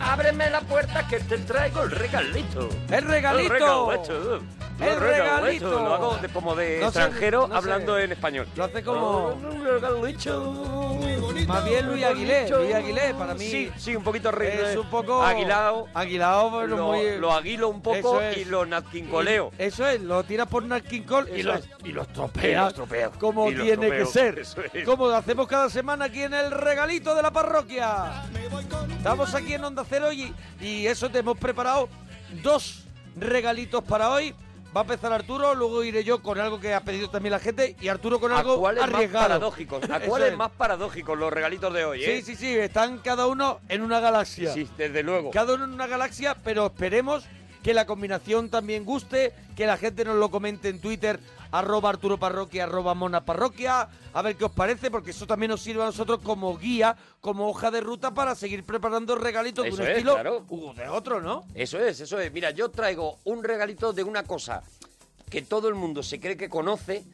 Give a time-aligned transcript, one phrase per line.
[0.00, 2.68] Ábreme la puerta que te traigo el regalito.
[2.90, 3.48] ¡El regalito!
[3.90, 4.40] regalito.
[4.80, 5.70] ¡El regalito!
[5.70, 7.54] Lo hago de- como de No sé, extranjero sé.
[7.54, 8.46] hablando en español.
[8.56, 10.98] Lo hace como- regalito.
[11.50, 14.88] Más bien Luis Aguilé, Luis Aguilé, para mí Sí, sí, un poquito re- es un
[14.88, 15.88] poco aguilado.
[15.94, 18.36] aguilado, pero lo, muy lo aguilo un poco es.
[18.38, 19.50] y lo nazquincoleo.
[19.58, 20.64] Eso es, lo tiras por
[21.06, 22.72] Cole y lo, y lo estropeo.
[23.18, 24.38] Como Y tiene que ser.
[24.38, 24.56] Es.
[24.84, 28.24] Como lo hacemos cada semana aquí en el regalito de la parroquia.
[28.96, 31.88] Estamos aquí en Onda Cero y, y eso te hemos preparado
[32.42, 32.84] dos
[33.16, 34.34] regalitos para hoy.
[34.74, 37.74] Va a empezar Arturo, luego iré yo con algo que ha pedido también la gente
[37.80, 39.24] y Arturo con ¿A algo más arriesgado.
[39.26, 39.82] paradójicos?
[39.90, 40.36] ¿A cuáles es.
[40.36, 42.22] más paradójicos los regalitos de hoy, eh?
[42.22, 44.54] Sí, sí, sí, están cada uno en una galaxia.
[44.54, 45.32] Sí, desde luego.
[45.32, 47.24] Cada uno en una galaxia, pero esperemos
[47.64, 51.18] que la combinación también guste, que la gente nos lo comente en Twitter,
[51.52, 55.60] arroba Arturo Parroquia, arroba Mona Parroquia, a ver qué os parece, porque eso también nos
[55.60, 59.82] sirve a nosotros como guía, como hoja de ruta para seguir preparando regalitos Eso de
[59.82, 60.44] un es, estilo claro.
[60.48, 61.44] u de otro, ¿no?
[61.54, 62.32] Eso es, eso es.
[62.32, 64.62] Mira, yo traigo un regalito de una cosa
[65.28, 67.04] que todo el mundo se cree que conoce,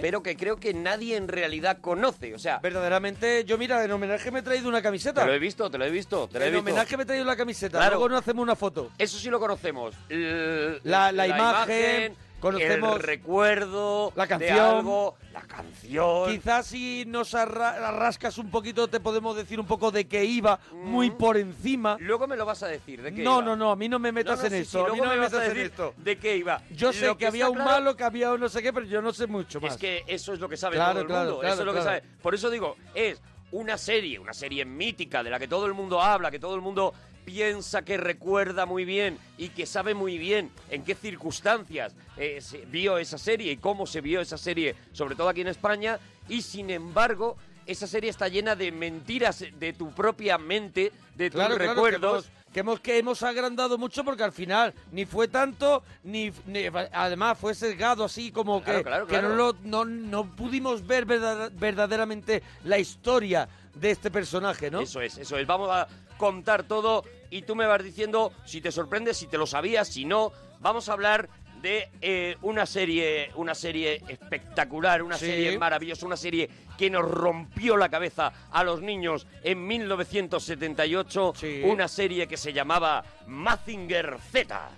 [0.00, 2.32] pero que creo que nadie en realidad conoce.
[2.32, 5.22] O sea, Verdaderamente, yo mira, en homenaje me he traído una camiseta.
[5.22, 6.70] te lo he visto, te lo he visto, te lo he En visto.
[6.70, 7.94] homenaje me he traído la camiseta, Claro.
[7.96, 8.90] luego nos hacemos una foto.
[8.96, 9.92] Eso sí lo conocemos.
[10.08, 12.14] L- La- la imagen,
[12.52, 14.58] conocemos el recuerdo, la de canción.
[14.60, 16.30] algo, la canción.
[16.30, 20.58] Quizás si nos arra- rascas un poquito te podemos decir un poco de qué iba,
[20.72, 21.96] muy por encima.
[22.00, 23.44] Luego me lo vas a decir, ¿de qué No, iba?
[23.46, 24.98] no, no, a mí no me metas No, no, en sí, esto, sí, a mí
[24.98, 25.94] luego no me, me vas a metas en esto.
[25.96, 26.60] ¿De qué iba?
[26.70, 29.00] Yo sé que, había un claro malo, que había un no sé qué, pero yo
[29.02, 29.72] no sé mucho más.
[29.72, 31.42] Es que eso es lo que sabe Claro, todo el claro, mundo.
[31.48, 32.02] eso es lo que sabe.
[32.22, 33.20] Por eso digo, es
[33.52, 36.60] una serie, una serie mítica de la que todo el mundo habla, que todo el
[36.60, 36.92] mundo
[37.24, 42.58] piensa que recuerda muy bien y que sabe muy bien en qué circunstancias eh, se
[42.66, 46.42] vio esa serie y cómo se vio esa serie, sobre todo aquí en España, y
[46.42, 47.36] sin embargo
[47.66, 52.24] esa serie está llena de mentiras de tu propia mente, de tus Claro, claro, recuerdos.
[52.24, 56.30] que hemos, que hemos que hemos agrandado mucho porque al final ni fue tanto ni,
[56.46, 61.06] ni- además fue sesgado así como Claro, que, que no, lo- no no pudimos ver
[61.06, 64.80] verdad- verdaderamente la historia de este personaje, ¿no?
[64.82, 65.44] Eso es, eso es.
[65.48, 65.88] Vamos a
[66.18, 70.04] contar todo y tú me vas diciendo si te sorprende, si te lo sabías, si
[70.04, 70.32] no.
[70.60, 71.28] Vamos a hablar
[71.60, 75.26] de eh, una serie, una serie espectacular, una Sí.
[75.26, 81.32] serie maravillosa, una serie que nos rompió la cabeza a los niños en 1978,
[81.64, 84.70] una serie que se llamaba Mazinger Z.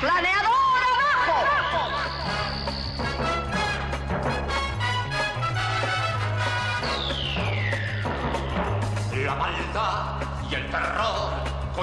[0.00, 0.43] ¡Planeador abajo!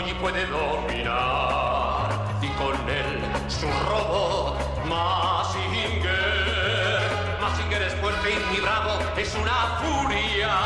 [0.01, 2.09] Koji puede dominar
[2.41, 6.07] y con él su robot Mazinger.
[7.39, 10.57] Mazinger es fuerte y bravo, es una furia.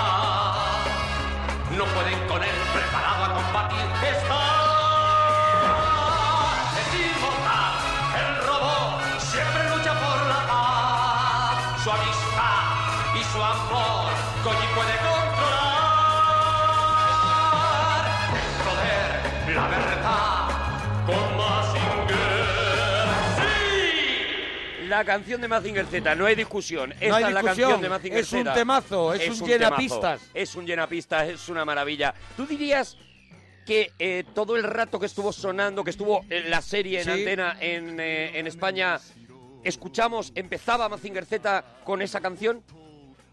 [1.77, 4.43] No pueden con él, preparado a combatir está.
[6.79, 7.75] Es inmortal,
[8.21, 11.83] el robot siempre lucha por la paz.
[11.83, 12.63] Su amistad
[13.19, 14.11] y su amor
[14.45, 15.24] Koji puede
[24.95, 26.93] La canción de Mazinger Z, no hay discusión.
[26.93, 28.53] Esta No hay es la canción de Mazinger es un Z.
[28.53, 30.19] temazo, es un llenapistas.
[30.21, 32.13] temazo, Es un llenapistas, es una maravilla.
[32.37, 32.97] ¿Tú dirías
[33.65, 37.11] que eh, todo el rato que estuvo sonando, que estuvo en la serie en Sí.
[37.11, 38.97] antena en, eh, en España,
[39.63, 42.63] escuchamos, empezaba Mazinger Z con esa canción?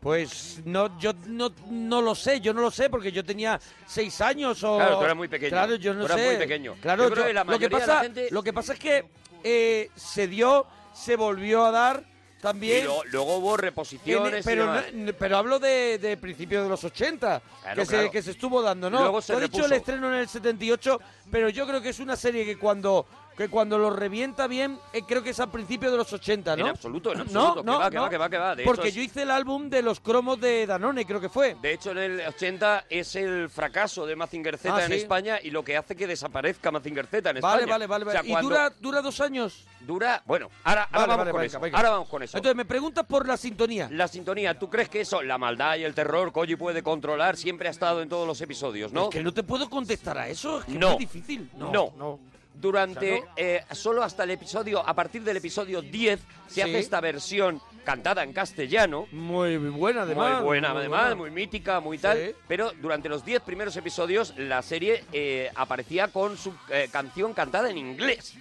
[0.00, 4.20] Pues no, yo no, no lo sé, yo no lo sé porque yo tenía seis
[4.20, 4.76] años o...
[4.78, 6.26] Claro, tú eras muy pequeño, Claro, yo no tú eras sé.
[6.26, 6.74] muy pequeño.
[6.82, 8.72] Claro, Yo creo yo- que la lo, que de pasa, la gente- lo que pasa
[8.72, 9.04] es que
[9.44, 12.04] eh, se dio, se volvió a dar
[12.40, 12.80] también...
[12.84, 14.84] Y lo- luego hubo reposiciones y pero, demás.
[14.92, 18.04] no- pero hablo de, de principios de los 80, Claro, que, claro.
[18.06, 19.00] Se, que se estuvo dando, ¿no?
[19.00, 19.74] Luego se Tú has dicho repuso.
[19.74, 23.06] el estreno en el 78, pero yo creo que es una serie que cuando
[23.36, 26.64] que cuando lo revienta bien, eh, creo que es al principio de los 80, ¿no?
[26.64, 27.62] En absoluto, en No, absoluto.
[27.62, 28.02] no, que va, que no.
[28.02, 28.54] va, que va, que va.
[28.56, 31.56] De Porque hecho, yo hice el álbum de los cromos de Danone, creo que fue.
[31.62, 34.94] De hecho, en el 80 es el fracaso de Mazinger Z Ah, en ¿sí?
[34.98, 37.54] España y lo que hace que desaparezca Mazinger Z en España.
[37.54, 38.04] Vale, vale, vale.
[38.06, 38.22] O sea.
[38.24, 39.64] ¿Y cuando- dura, dura dos años?
[39.80, 41.60] Dura, bueno, ahora, vamos vale, con venga, eso.
[41.60, 41.76] venga.
[41.78, 42.36] Ahora vamos con eso.
[42.36, 43.88] Entonces, me preguntas por la sintonía.
[43.90, 47.66] La sintonía, ¿tú crees que eso, la maldad y el terror, Koji puede controlar, siempre
[47.66, 49.04] ha estado en todos los episodios, no?
[49.04, 50.92] Es que no te puedo contestar a eso, es que No.
[50.92, 51.50] es difícil.
[51.56, 51.92] No, No.
[51.96, 52.20] no.
[52.54, 57.60] Durante, eh, solo hasta el episodio, a partir del episodio 10, se hace esta versión
[57.84, 59.06] cantada en castellano.
[59.10, 60.36] Muy buena, además.
[60.36, 61.14] muy buena, muy además, buena.
[61.16, 62.18] muy mítica, muy tal.
[62.18, 62.34] Sí.
[62.46, 67.68] Pero durante los 10 primeros episodios, la serie eh, aparecía con su eh, canción cantada
[67.70, 68.34] en inglés.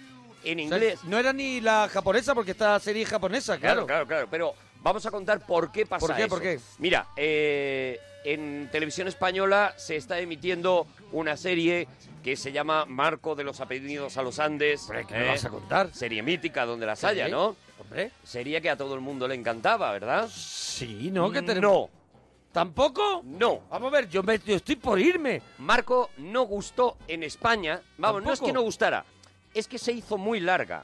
[0.44, 1.00] en O sea, inglés.
[1.06, 4.06] no era ni la japonesa, porque esta serie es japonesa, Claro, claro.
[4.06, 4.28] claro, claro.
[4.30, 6.30] Pero vamos a contar por qué pasa ¿Por qué, eso.
[6.30, 6.60] por qué?
[6.80, 11.88] Mira, eh, en televisión española se está emitiendo una serie
[12.24, 14.82] que se llama Marco de los apellidos a los Andes.
[14.84, 15.30] Hombre, ¿qué me ¿eh?
[15.30, 15.94] vas a contar?
[15.94, 17.32] Serie mítica donde las haya, Sí.
[17.32, 17.56] ¿no?
[17.80, 18.12] Hombre.
[18.24, 20.30] Serie que a todo el mundo le encantaba, ¿verdad?
[20.32, 21.32] Sí, ¿no?
[21.32, 21.62] Que tenemos...
[21.62, 21.90] No,
[22.52, 23.22] ¿Tampoco?
[23.24, 23.62] no.
[23.70, 25.42] Vamos a ver, yo, me, yo estoy por irme.
[25.60, 27.82] Marco no gustó en España.
[27.98, 28.46] Vamos, no es ¿Tampoco?
[28.48, 29.06] que no gustara,
[29.54, 30.84] es que se hizo muy larga.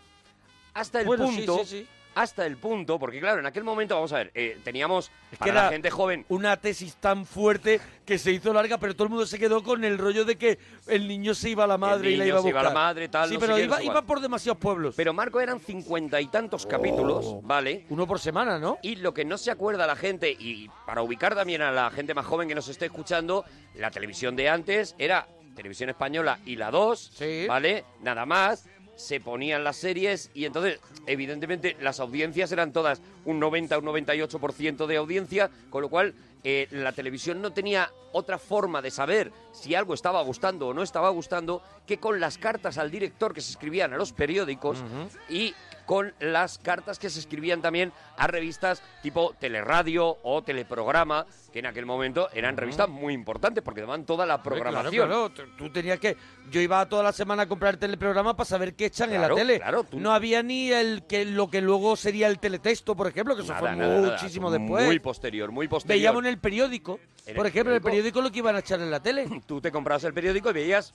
[0.73, 1.87] Hasta el Bueno, sí, punto, sí, sí.
[2.21, 5.37] Hasta el punto, porque claro, en aquel momento, vamos a ver, eh, teníamos Es que
[5.37, 9.03] para era la gente joven una tesis tan fuerte que se hizo larga, pero todo
[9.05, 11.77] el mundo se quedó con el rollo de que el niño se iba a la
[11.77, 12.71] madre y la niño iba a se iba buscar.
[12.71, 14.95] a la madre, tal, Sí, no sé pero no iba, sé iba por demasiados pueblos.
[14.95, 17.41] Pero Marco eran cincuenta y tantos capítulos, Oh.
[17.43, 17.85] ¿vale?
[17.89, 18.77] Uno por semana, ¿no?
[18.81, 22.13] Y lo que no se acuerda la gente, y para ubicar también a la gente
[22.13, 26.69] más joven que nos esté escuchando, la televisión de antes era televisión española y la
[26.71, 27.45] 2, Sí.
[27.47, 27.83] ¿vale?
[28.01, 28.67] Nada más.
[28.97, 34.85] Se ponían las series y entonces, evidentemente, las audiencias eran todas un 90, un 98%
[34.85, 36.13] de audiencia, con lo cual
[36.43, 40.83] eh, la televisión no tenía otra forma de saber si algo estaba gustando o no
[40.83, 44.83] estaba gustando que con las cartas al director que se escribían a los periódicos
[45.29, 45.53] y
[45.87, 51.65] con las cartas que se escribían también a revistas tipo Teleradio o Teleprograma, que en
[51.65, 55.07] aquel momento eran revistas muy importantes porque daban toda la programación.
[55.07, 56.15] Claro, claro, tú- tenías que...
[56.51, 59.33] Yo iba toda la semana a comprar el teleprograma para saber qué echan en la
[59.33, 59.57] tele.
[59.59, 63.35] claro, tú- No había ni el que lo que luego sería el teletexto, por ejemplo,
[63.35, 64.85] que eso Nada, fue nada, muchísimo después.
[64.85, 65.97] Muy posterior, muy posterior.
[65.97, 67.83] Veíamos en el periódico, En por el ejemplo, en el periódico.
[67.83, 69.25] periódico lo que iban a echar en la tele.
[69.47, 70.93] Tú te comprabas el periódico y veías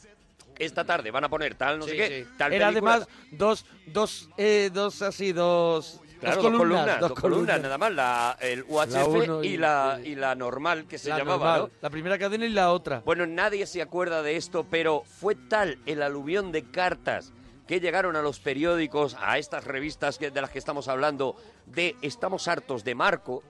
[0.64, 2.30] esta tarde van a poner tal, no sé qué, sí.
[2.38, 2.92] tal Era película.
[2.94, 8.36] además dos, dos, eh, dos así, dos, Claro, dos columnas, dos columnas, nada más, la,
[8.40, 11.78] el UHF y, y- la, y la normal que se La llamaba, normal, ¿no?
[11.80, 13.02] La primera cadena y la otra.
[13.04, 17.32] Bueno, nadie se acuerda de esto, pero fue tal el aluvión de cartas
[17.66, 21.34] que llegaron a los periódicos, a estas revistas que- de las que estamos hablando,
[21.66, 23.42] de Estamos hartos de Marco,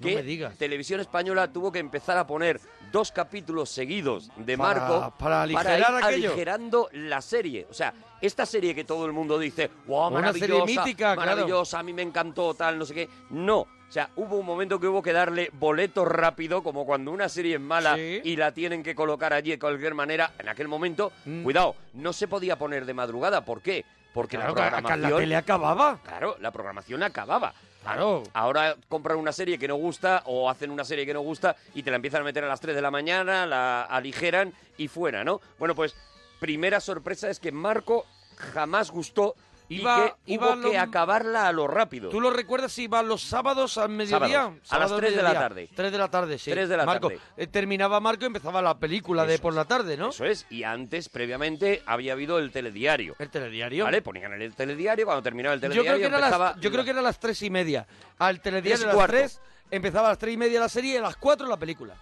[0.00, 0.56] No que me digas.
[0.56, 2.60] Televisión Española tuvo que empezar a poner
[2.92, 7.66] dos capítulos seguidos de Para- Marco para aligerar ir aligerando la serie.
[7.70, 11.20] O sea, esta serie que todo el mundo dice, wow, Una maravillosa, mítica, claro.
[11.32, 13.08] maravillosa, a mí me encantó, tal, no sé qué.
[13.30, 13.60] No.
[13.88, 17.54] O sea, hubo un momento que hubo que darle boleto rápido, como cuando una serie
[17.54, 18.20] es mala Sí.
[18.24, 20.32] y la tienen que colocar allí de cualquier manera.
[20.38, 21.44] En aquel momento, Mm.
[21.44, 23.44] cuidado, no se podía poner de madrugada.
[23.44, 23.84] ¿Por qué?
[24.12, 25.00] Porque Claro, la programación...
[25.12, 25.98] la tele acababa.
[26.02, 27.52] Claro, la programación acababa.
[27.86, 28.24] Claro.
[28.32, 31.84] Ahora compran una serie que no gusta o hacen una serie que no gusta y
[31.84, 35.22] te la empiezan a meter a las 3 de la mañana, la aligeran y fuera,
[35.22, 35.40] ¿no?
[35.58, 35.94] Bueno, pues
[36.40, 38.04] primera sorpresa es que Marco
[38.36, 39.36] jamás gustó
[39.68, 42.08] Iba- y que iba hubo que lo- acabarla a lo rápido.
[42.10, 44.18] ¿Tú lo recuerdas si iba los sábados al mediodía?
[44.28, 45.68] Sábados, a las Sábado al tres de la tarde.
[45.74, 46.50] Tres de la tarde, sí.
[46.50, 47.20] Tres de la Marco, tarde.
[47.36, 49.56] eh, terminaba Marco y empezaba la película de Eso por es.
[49.56, 50.10] la tarde, ¿no?
[50.10, 53.16] Eso es, y antes, previamente, había habido el telediario.
[53.18, 53.84] El telediario.
[53.84, 54.02] ¿Vale?
[54.02, 56.50] Ponían el telediario, cuando terminaba el Yo telediario creo, que era empezaba...
[56.52, 57.86] las, yo creo que era a las tres y media.
[58.18, 59.16] Al telediario a las cuarto.
[59.16, 59.40] tres,
[59.70, 61.94] empezaba a las tres y media la serie y a las cuatro la película.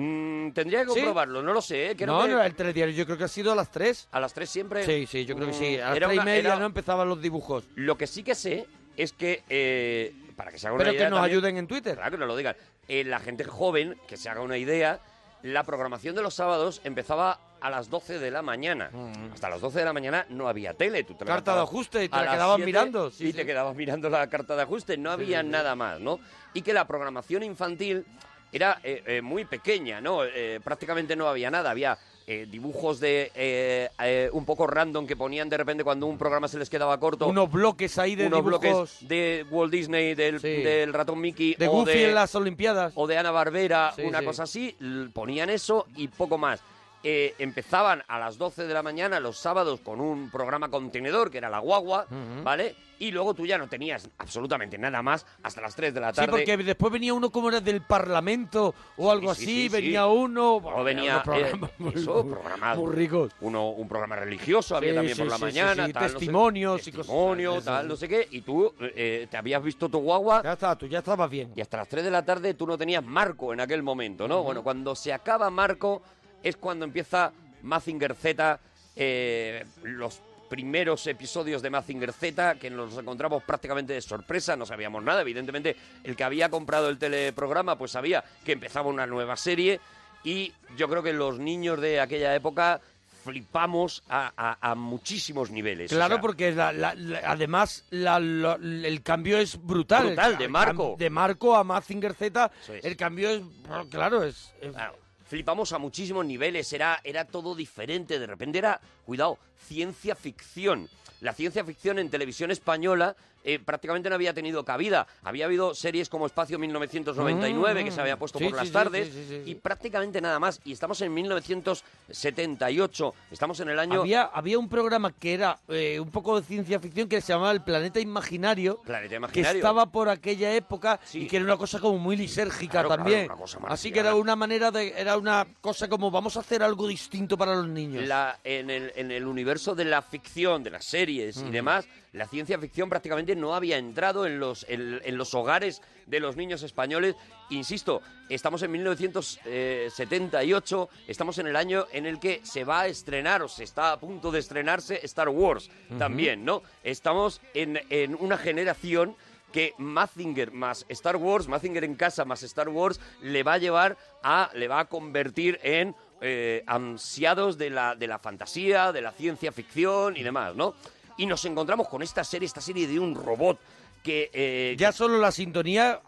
[0.00, 1.90] Mm, tendría que comprobarlo, no lo sé.
[1.90, 1.96] ¿eh?
[1.96, 4.06] Creo No, que no, el telediario yo creo que ha sido a las tres.
[4.12, 4.84] A las 3 siempre...
[4.86, 5.76] Sí, sí, yo creo que sí.
[5.78, 7.64] A Mm, las era tres y media era- no empezaban los dibujos.
[7.74, 8.66] Lo que sí que sé
[8.96, 11.66] es que, eh, para que se haga una Pero idea que nos también- ayuden en
[11.66, 11.94] Twitter.
[11.96, 12.56] Claro que nos lo digan.
[12.86, 15.00] Eh, la gente joven, que se haga una idea,
[15.42, 18.90] la programación de los sábados empezaba a las 12 de la mañana.
[19.34, 21.02] Hasta las 12 de la mañana no había tele.
[21.02, 21.28] Tú te Mm.
[21.28, 24.28] Carta de ajuste y te la quedabas 7 mirando, sí, y te quedabas mirando la
[24.30, 24.96] carta de ajuste.
[24.96, 26.20] No había nada más, ¿no?
[26.54, 28.04] Y que la programación infantil
[28.52, 30.24] era eh, eh, muy pequeña, ¿no?
[30.24, 31.70] Eh, prácticamente no había nada.
[31.70, 36.18] Había eh, dibujos de eh, eh, un poco random que ponían de repente cuando un
[36.18, 40.14] programa se les quedaba corto Unos bloques ahí de unos dibujos bloques de Walt Disney,
[40.14, 40.48] del, Sí.
[40.62, 42.92] del ratón Mickey de o, Goofy de, en las Olimpiadas.
[42.96, 44.24] o de Ana Barbera, Sí, una sí.
[44.26, 44.76] cosa así,
[45.14, 46.60] ponían eso y poco más.
[47.04, 51.38] Eh, empezaban a las 12 de la mañana los sábados con un programa contenedor que
[51.38, 52.42] era La Guagua, Ujú.
[52.42, 52.74] ¿vale?
[53.00, 56.16] Y luego tú ya no tenías absolutamente nada más hasta las 3 de la Sí,
[56.16, 56.32] tarde.
[56.32, 59.68] porque después venía uno como era del Parlamento o algo sí, así, sí, sí.
[59.68, 60.56] venía uno...
[60.56, 63.32] O Bueno, venía unos programas eh, muy- eso, muy- programas muy ricos.
[63.42, 66.02] Uno, un programa religioso había Sí, también sí, por la sí, sí, mañana, sí, tal,
[66.02, 67.88] no sé- testimonios y cosas testimonio, así, tal, sí.
[67.88, 70.98] no sé qué, y tú eh, te habías visto tu guagua Ya está, tú ya
[70.98, 71.52] estabas bien.
[71.54, 74.42] y hasta las 3 de la tarde tú no tenías Marco en aquel momento, ¿no?
[74.42, 76.02] Bueno, cuando se acaba Marco
[76.42, 78.60] es cuando empieza Mazinger Z,
[78.96, 85.02] eh, los primeros episodios de Mazinger Z, que nos encontramos prácticamente de sorpresa, no sabíamos
[85.02, 89.78] nada, evidentemente el que había comprado el teleprograma pues sabía que empezaba una nueva serie
[90.24, 92.80] y yo creo que los niños de aquella época
[93.24, 95.92] flipamos a, a- a muchísimos niveles.
[95.92, 100.06] o Claro, sea, porque la- la- la- además el cambio es brutal.
[100.06, 100.96] Brutal, El de Marco.
[100.98, 102.84] De Marco a Mazinger Z, es.
[102.84, 103.42] el cambio es,
[103.90, 104.54] claro, es...
[104.62, 104.96] es- Claro,
[105.28, 110.88] flipamos a muchísimos niveles, era, era todo diferente, de repente era cuidado, ciencia ficción.
[111.20, 115.06] La ciencia ficción en televisión española eh, prácticamente no había tenido cabida.
[115.22, 119.08] Había habido series como Espacio 1999, que se había puesto Sí, por sí, las tardes,
[119.12, 120.60] sí, y prácticamente nada más.
[120.64, 124.00] Y estamos en 1978, estamos en el año...
[124.00, 127.52] Había, había un programa que era eh, un poco de ciencia ficción que se llamaba
[127.52, 128.80] El Planeta Imaginario.
[128.82, 129.58] Planeta Que Imaginario.
[129.58, 133.28] estaba por aquella época y que era una cosa como muy lisérgica Claro, también.
[133.68, 134.94] Así que era una manera de.
[134.96, 138.06] Era una cosa como vamos a hacer algo distinto para los niños.
[138.06, 142.26] La- en, el, en el universo de la ficción, de las series y demás, la
[142.26, 146.62] ciencia ficción prácticamente no había entrado en los, en, en los hogares de los niños
[146.62, 147.16] españoles.
[147.50, 153.42] Insisto, estamos en 1978, estamos en el año en el que se va a estrenar
[153.42, 156.62] o se está a punto de estrenarse Star Wars también, ¿no?
[156.82, 159.16] Estamos en, en una generación
[159.52, 163.96] que Mazinger más Star Wars, Mazinger en casa más Star Wars, le va a llevar
[164.22, 169.12] a, le va a convertir en eh, ansiados de la, de la fantasía, de la
[169.12, 170.74] ciencia ficción y demás, ¿no?
[171.18, 173.58] Y nos encontramos con esta serie, esta serie de un robot
[174.02, 174.30] que...
[174.32, 176.00] eh, Ya solo la sintonía,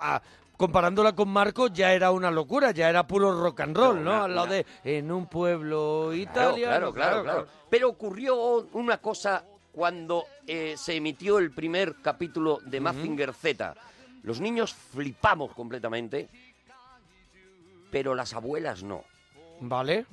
[0.56, 4.34] comparándola con Marco, ya era una locura, ya era puro rock and roll, No, Al
[4.34, 6.92] lado una- de en un pueblo italiano.
[6.92, 7.46] claro, claro, claro.
[7.68, 13.74] Pero ocurrió una cosa cuando eh, se emitió el primer capítulo de Mazinger Z.
[14.22, 16.28] Los niños flipamos completamente,
[17.90, 19.04] pero las abuelas no.
[19.60, 20.06] Vale.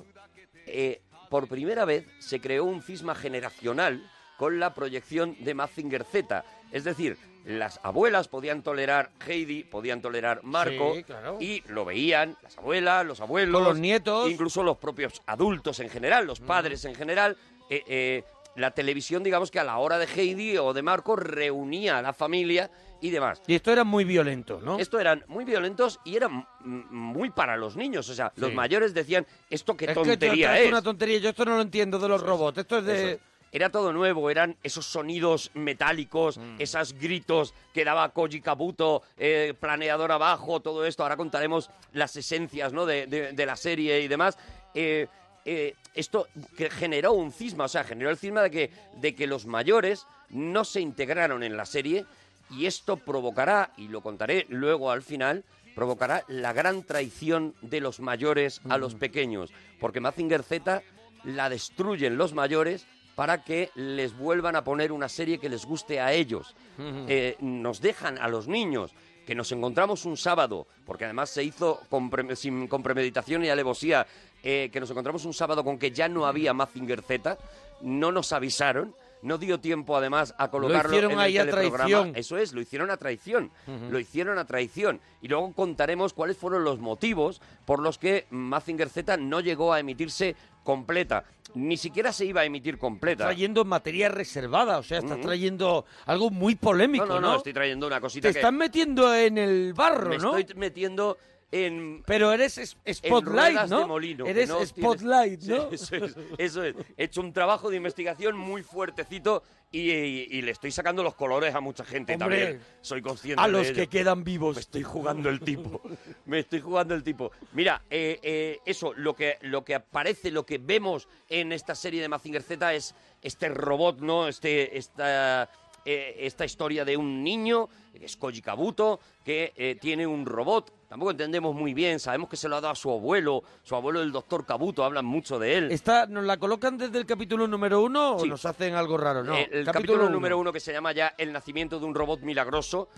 [0.66, 1.00] Eh,
[1.30, 4.02] por primera vez se creó un cisma generacional
[4.38, 6.44] con la proyección de Mazinger Z.
[6.72, 11.38] Es decir, las abuelas podían tolerar Heidi, podían tolerar Marco, Sí, claro.
[11.40, 14.30] y lo veían las abuelas, los abuelos, Con los nietos.
[14.30, 17.36] incluso los propios adultos en general, los padres en general.
[17.68, 21.98] Eh, eh, la televisión, digamos que a la hora de Heidi o de Marco reunía
[21.98, 23.40] a la familia y demás.
[23.46, 24.78] Y esto era muy violento, ¿no?
[24.78, 28.08] Esto eran muy violentos y eran mm, muy para los niños.
[28.08, 30.72] O sea, los mayores decían, ¿esto qué es que tontería esto es?
[30.72, 31.18] una tontería.
[31.18, 32.58] Yo esto no lo entiendo de los robots.
[32.58, 33.12] Esto es de.
[33.12, 33.20] Eso.
[33.52, 36.56] Era todo nuevo, eran esos sonidos metálicos, Mm.
[36.60, 41.02] esos gritos que daba Koji Kabuto, eh, planeador abajo, todo esto.
[41.02, 42.84] Ahora contaremos las esencias ¿no?
[42.86, 44.36] de, de- de la serie y demás.
[44.74, 45.06] Eh,
[45.44, 49.26] eh, esto que generó un cisma, o sea, generó el cisma de que, de que
[49.26, 52.04] los mayores no se integraron en la serie
[52.50, 58.00] y esto provocará, y lo contaré luego al final, provocará la gran traición de los
[58.00, 60.82] mayores a los pequeños, porque Mazinger Z
[61.24, 62.86] la destruyen los mayores
[63.18, 66.54] para que les vuelvan a poner una serie que les guste a ellos.
[66.78, 68.94] Eh, nos dejan a los niños
[69.26, 73.48] que nos encontramos un sábado, porque además se hizo con pre- sin, con premeditación y
[73.48, 74.06] alevosía,
[74.44, 77.36] eh, que nos encontramos un sábado con que ya no había Mazinger Z,
[77.80, 81.88] no nos avisaron, no dio tiempo además a colocarlo hicieron en el ahí a teleprograma.
[81.88, 82.12] traición.
[82.16, 83.50] Eso es, lo hicieron a traición,
[83.90, 85.00] lo hicieron a traición.
[85.20, 89.80] Y luego contaremos cuáles fueron los motivos por los que Mazinger Z no llegó a
[89.80, 91.24] emitirse completa.
[91.54, 93.24] Ni siquiera se iba a emitir completa.
[93.24, 97.20] trayendo materia reservada, o sea, estás trayendo algo muy polémico, no, ¿no?
[97.20, 100.36] no, no, estoy trayendo una cosita Te que están metiendo en el barro, me ¿no?
[100.36, 101.16] estoy metiendo
[101.50, 103.80] en Pero eres es- spotlight, ¿no?
[103.80, 104.26] de molino.
[104.26, 105.70] eres no tienes- spotlight, Sí, ¿no?
[105.70, 106.74] eso, es, eso es.
[106.96, 111.14] He hecho un trabajo de investigación muy fuertecito y, y- y le estoy sacando los
[111.14, 112.60] colores a mucha gente Hombre, también.
[112.80, 113.74] Soy consciente A de los ello.
[113.76, 114.56] que quedan vivos.
[114.56, 115.80] Me estoy jugando el tipo.
[116.26, 117.30] Me estoy jugando el tipo.
[117.52, 122.00] Mira, eh, eh, eso, lo que, lo que aparece, lo que vemos en esta serie
[122.02, 124.28] de Mazinger Z es este robot, ¿no?
[124.28, 125.50] Este, esta,
[125.84, 130.72] eh, esta historia de un niño, que es Koji Kabuto, que eh, tiene un robot.
[130.88, 134.00] Tampoco entendemos muy bien, sabemos que se lo ha dado a su abuelo, su abuelo
[134.00, 135.72] el doctor Kabuto, hablan mucho de él.
[135.72, 139.22] Esta, ¿Nos la colocan desde el capítulo número uno o nos hacen algo raro?
[139.22, 140.10] No, Eh, el capítulo, uno.
[140.10, 142.88] número uno que se llama ya El nacimiento de un robot milagroso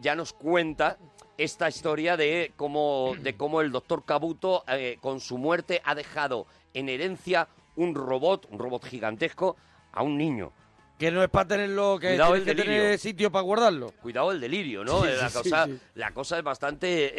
[0.00, 0.98] ya nos cuenta
[1.36, 4.64] esta historia de cómo, de cómo el doctor Kabuto
[5.00, 9.56] con su muerte ha dejado en herencia un robot, un robot gigantesco,
[9.92, 10.52] a un niño.
[10.98, 12.98] Que no es para tenerlo, que Cuidado el que tener delirio.
[12.98, 13.92] sitio para guardarlo.
[14.02, 15.02] Cuidado el delirio, ¿no?
[15.02, 15.78] Sí, Eh, la, sí, cosa, sí.
[15.94, 17.12] la cosa es bastante, eh,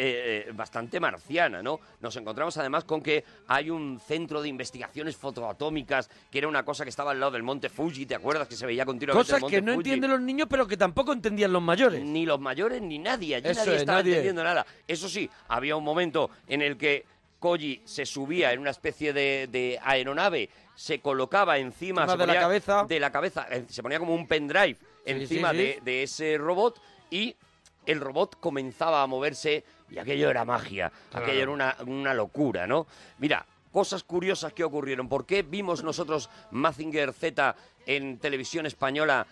[0.48, 1.80] eh, bastante marciana, ¿no?
[2.00, 6.84] Nos encontramos además con que hay un centro de investigaciones fotoatómicas, que era una cosa
[6.84, 8.48] que estaba al lado del monte Fuji, ¿te acuerdas?
[8.48, 9.78] Que se veía continuamente el Cosas monte que no Fuji.
[9.80, 12.04] entienden los niños, pero que tampoco entendían los mayores.
[12.04, 13.36] Ni los mayores ni nadie.
[13.36, 14.10] Allí Eso nadie es, estaba nadie.
[14.12, 14.66] entendiendo nada.
[14.86, 17.06] Eso sí, había un momento en el que
[17.40, 22.34] Koji se subía en una especie de, de aeronave, se colocaba encima, se de la
[22.38, 22.84] cabeza.
[22.88, 25.80] de la cabeza, eh, se ponía como un pendrive encima sí, De, sí.
[25.82, 26.80] de ese robot
[27.10, 27.34] y
[27.86, 32.86] el robot comenzaba a moverse y aquello era magia, aquello era una, una locura, ¿no?
[33.18, 35.08] Mira, cosas curiosas que ocurrieron.
[35.08, 37.56] ¿Por qué vimos nosotros Mazinger Z
[37.86, 39.26] en televisión española,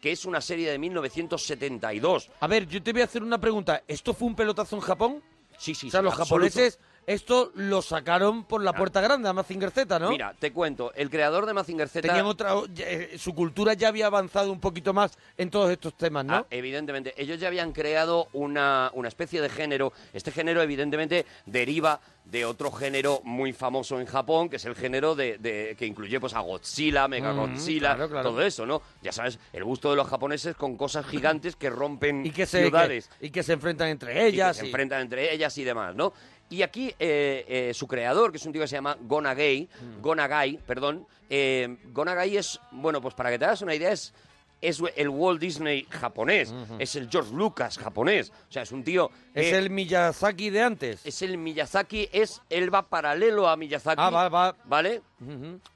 [0.00, 2.30] que es una serie de 1972?
[2.40, 3.82] A ver, yo te voy a hacer una pregunta.
[3.86, 5.22] ¿Esto fue un pelotazo en Japón?
[5.58, 6.24] Sí, sí, o sea, sí, los absoluto.
[6.48, 10.10] japoneses esto lo sacaron por la puerta grande a Mazinger Z, ¿no?
[10.10, 12.06] Mira, te cuento, el creador de Mazinger Z...
[12.06, 16.24] Tenían otra, eh, su cultura ya había avanzado un poquito más en todos estos temas,
[16.24, 16.34] ¿no?
[16.34, 19.92] Ah, evidentemente, ellos ya habían creado una, una especie de género.
[20.12, 25.16] Este género, evidentemente, deriva de otro género muy famoso en Japón, que es el género
[25.16, 28.30] de, de- que incluye pues a Godzilla, Mega Mm, Godzilla, claro, claro.
[28.30, 28.82] todo eso, ¿no?
[29.02, 32.62] Ya sabes, el gusto de los japoneses con cosas gigantes que rompen y que se
[32.62, 33.08] ciudades.
[33.18, 34.56] que- y que se enfrentan entre y que ellas.
[34.56, 36.12] se y- enfrentan entre ellas y demás, ¿no?
[36.50, 40.00] Y aquí eh, eh, su creador, que es un tío que se llama Gonagai, Mm.
[40.02, 44.12] Gonagai, perdón, eh, Gonagai es, bueno, pues para que te hagas una idea, es,
[44.60, 49.10] es el Walt Disney japonés, es el George Lucas japonés, o sea, es un tío...
[49.32, 51.06] Es el Miyazaki de antes.
[51.06, 54.56] es el Miyazaki, es él va paralelo a Miyazaki, Ah, va, va.
[54.64, 55.02] ¿vale?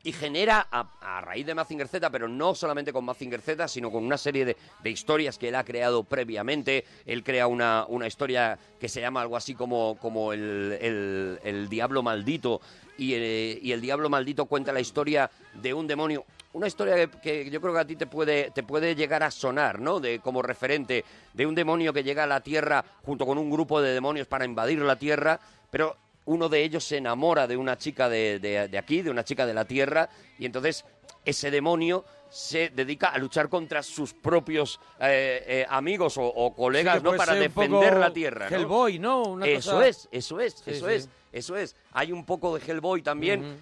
[0.02, 3.92] Y genera, a, a raíz de Mazinger Z, pero no solamente con Mazinger Z, sino
[3.92, 6.84] con una serie de, de historias que él ha creado previamente.
[7.06, 11.68] Él crea una, una historia que se llama algo así como, como el, el- el
[11.68, 12.60] Diablo Maldito.
[12.96, 16.24] Y, eh, y el Diablo Maldito cuenta la historia de un demonio.
[16.54, 19.30] Una historia que, que yo creo que a ti te puede, te puede llegar a
[19.32, 19.98] sonar, ¿no?
[19.98, 23.82] De, como referente de un demonio que llega a la Tierra junto con un grupo
[23.82, 25.96] de demonios para invadir la Tierra, pero
[26.26, 29.44] uno de ellos se enamora de una chica de, de- de aquí, de una chica
[29.46, 30.08] de la Tierra,
[30.38, 30.84] y entonces
[31.24, 36.98] ese demonio se dedica a luchar contra sus propios eh, eh, amigos o, o colegas,
[36.98, 37.16] Sí, ¿no?
[37.16, 38.56] Para defender la Tierra, ¿no?
[38.56, 39.22] Hellboy, ¿no?
[39.24, 40.92] Una eso cosa- es, eso es, Sí, eso sí.
[40.94, 41.74] es, eso es.
[41.92, 43.58] Hay un poco de Hellboy también.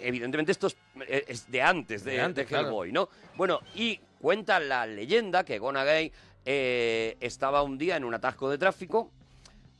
[0.00, 2.68] Evidentemente esto es, eh, es de antes de, De antes, de claro.
[2.68, 3.08] Hellboy, ¿no?
[3.36, 6.10] Bueno, y cuenta la leyenda que Gonagai
[6.44, 9.10] eh, estaba un día en un atasco de tráfico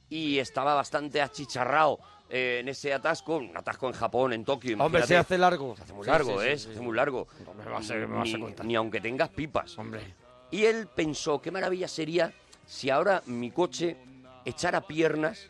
[0.08, 4.76] y estaba bastante achicharrado eh, en ese atasco, un atasco en Japón, en Tokio.
[4.78, 5.74] Hombre, se hace largo.
[5.76, 6.56] Se hace muy Sí, largo, sí, ¿eh?
[6.58, 7.26] sí, Se hace muy largo.
[7.58, 8.66] me vas a- me vas a contar.
[8.66, 9.76] ni aunque tengas pipas.
[9.76, 10.14] Hombre.
[10.52, 12.32] Y él pensó, qué maravilla sería
[12.64, 13.96] si ahora mi coche
[14.44, 15.48] echara piernas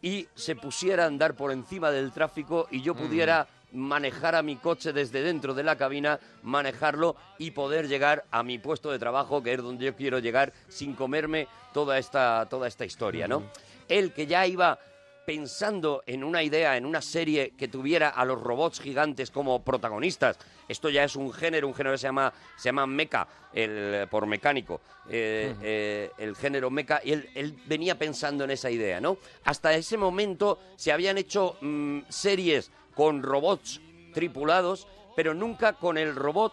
[0.00, 2.98] y se pusiera a andar por encima del tráfico y yo Mm.
[2.98, 8.58] pudiera a mi coche desde dentro de la cabina, manejarlo y poder llegar a mi
[8.58, 12.84] puesto de trabajo, que es donde yo quiero llegar, sin comerme toda esta, toda esta
[12.84, 13.42] historia, ¿no?
[13.88, 14.78] Él que ya iba
[15.26, 20.38] pensando en una idea, en una serie que tuviera a los robots gigantes como protagonistas.
[20.68, 24.26] Esto ya es un género, un género que se llama, se llama mecha, el, por
[24.26, 29.18] mecánico, eh, eh, el género mecha, y él, él venía pensando en esa idea, ¿no?
[29.44, 33.80] Hasta ese momento se habían hecho mm, series con robots
[34.12, 36.52] tripulados, pero nunca con el robot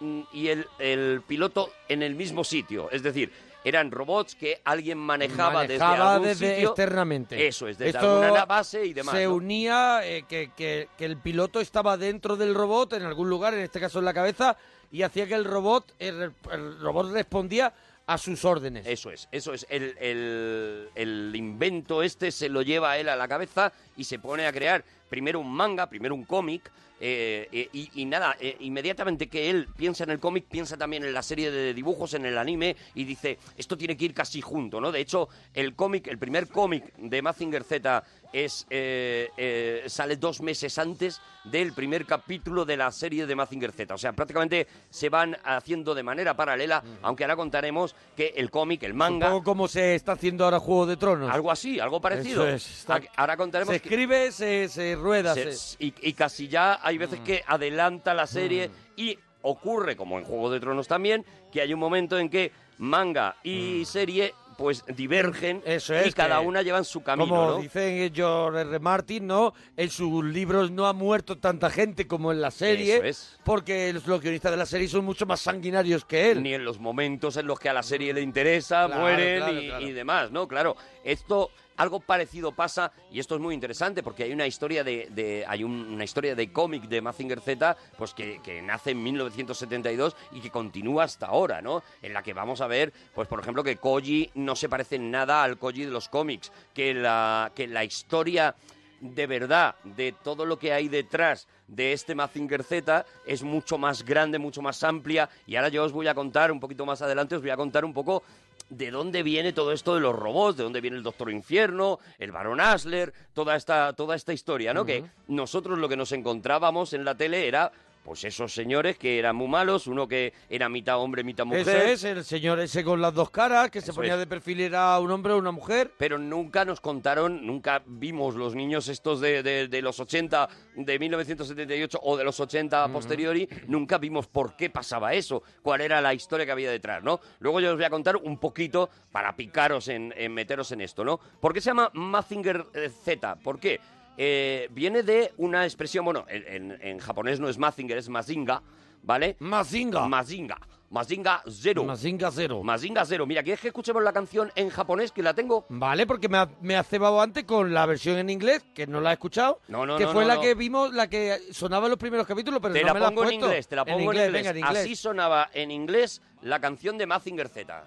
[0.00, 2.90] mm, y el, el piloto en el mismo sitio.
[2.90, 3.30] Es decir,
[3.64, 6.68] eran robots que alguien manejaba, desde Manejaba algún desde sitio.
[6.70, 7.46] externamente.
[7.46, 9.14] Eso es, desde Esto alguna base y demás.
[9.14, 9.34] Se ¿no?
[9.34, 13.60] unía eh, que, que- que el piloto estaba dentro del robot, en algún lugar, en
[13.60, 14.56] este caso en la cabeza,
[14.90, 17.72] y hacía que el robot, el, el robot respondía
[18.04, 18.84] a sus órdenes.
[18.84, 19.64] Eso es, eso es.
[19.70, 24.18] El, el- el invento este se lo lleva a él a la cabeza y se
[24.18, 26.70] pone a crear primero un manga, primero un cómic.
[27.04, 31.02] eh, eh, y, y nada, eh, inmediatamente que él piensa en el cómic, piensa también
[31.02, 34.40] en la serie de dibujos, en el anime, y dice, esto tiene que ir casi
[34.40, 34.92] junto, ¿no?
[34.92, 40.78] De hecho, el cómic, el primer cómic de Mazinger Z es, eh, sale dos meses
[40.78, 43.92] antes del primer capítulo de la serie de Mazinger Z.
[43.94, 48.84] O sea, prácticamente se van haciendo de manera paralela, aunque ahora contaremos que el cómic,
[48.84, 51.30] el manga, poco como se está haciendo ahora Juego de Tronos.
[51.30, 52.46] algo así, algo parecido.
[52.48, 55.34] Es, está- Ahora contaremos escribe, se, se rueda.
[55.34, 57.24] se- se- y, y casi ya hay veces Mm.
[57.24, 61.80] que adelanta la serie y ocurre, como en Juego de Tronos también, que hay un
[61.80, 66.08] momento en que manga y serie pues divergen Mm.
[66.08, 67.56] Y cada una llevan su camino, Como ¿no?
[67.58, 68.78] dice George R.
[68.78, 69.54] Martin, ¿no?
[69.76, 73.40] En sus libros no ha muerto tanta gente como en la serie, Eso es.
[73.44, 76.42] porque los, los guionistas de la serie son mucho más sanguinarios que él.
[76.42, 79.58] Ni en los momentos en los que a la serie le interesa, Claro, mueren claro,
[79.60, 79.86] y, claro.
[79.88, 80.46] y demás, ¿no?
[80.46, 85.44] Claro, esto algo parecido pasa y esto es muy interesante porque hay una historia de,
[85.48, 90.16] hay un- una historia de cómic de Mazinger Z, pues que, que nace en 1972
[90.32, 91.82] y que continúa hasta ahora, ¿no?
[92.02, 95.10] En la que vamos a ver, pues por ejemplo que Koji no se parece en
[95.10, 98.54] nada al Koji de los cómics, que la que la historia
[99.00, 104.04] de verdad de todo lo que hay detrás de este Mazinger Z es mucho más
[104.04, 107.34] grande, mucho más amplia y ahora yo os voy a contar un poquito más adelante,
[107.34, 108.22] os voy a contar un poco
[108.70, 112.32] de dónde viene todo esto de los robots, de dónde viene el Doctor Infierno, el
[112.32, 114.84] Barón Asler, toda esta, toda esta historia, ¿no?
[114.84, 117.72] Que nosotros lo que nos encontrábamos en la tele era
[118.04, 121.60] pues esos señores que eran muy malos, uno que era mitad hombre, mitad mujer.
[121.68, 124.18] Ese es el señor ese con las dos caras, que se Eso ponía es.
[124.18, 125.92] de perfil era un hombre o una mujer.
[125.98, 130.98] pero nunca nos contaron, nunca vimos los niños estos de, de- de los 80, de
[130.98, 136.00] 1978 o de los 80 a posteriori, nunca vimos por qué pasaba eso, cuál era
[136.00, 137.20] la historia que había detrás, ¿no?
[137.40, 141.04] Luego yo os voy a contar un poquito para picaros en, en meteros en esto,
[141.04, 141.18] ¿no?
[141.40, 143.36] ¿Por qué se llama Mazinger eh, Z?
[143.36, 143.80] ¿Por qué?
[144.16, 148.62] Eh, viene de una expresión, bueno, en, en- en japonés no es Mazinger, es Mazinga,
[149.02, 149.36] ¿vale?
[149.40, 150.06] Mazinga.
[150.08, 150.58] Mazinga.
[150.90, 151.84] Mazinga Zero.
[151.84, 152.62] Mazinga Zero.
[152.62, 153.24] Mazinga Zero.
[153.26, 155.64] Mira, ¿quieres que escuchemos la canción en japonés que la tengo?
[155.70, 159.00] Vale, porque me ha, me ha cebado antes con la versión en inglés, que no
[159.00, 160.40] la he escuchado, No, no, que no, fue no, la no.
[160.42, 163.06] que vimos, la que sonaba en los primeros capítulos, pero Te no la me la
[163.06, 164.32] has pongo en inglés, te la pongo en inglés.
[164.32, 164.78] venga, en inglés.
[164.82, 167.84] Así sonaba en inglés la canción de Mazinger Z.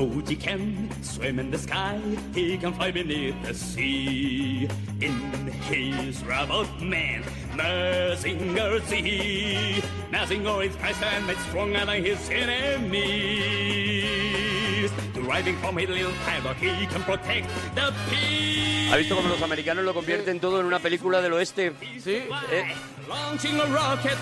[0.00, 2.00] Koji can swim in the sky,
[2.34, 4.66] he can fly beneath the sea.
[4.98, 5.12] In
[5.68, 9.82] his robot man, Mazinger Z.
[10.10, 13.99] Mazinger is faster and much stronger than his enemies.
[18.92, 21.72] ¿Ha visto cómo los americanos lo convierten todo en una película del oeste?
[22.02, 22.24] Sí.
[22.50, 22.74] Eh,
[23.08, 24.18] Launching a rocket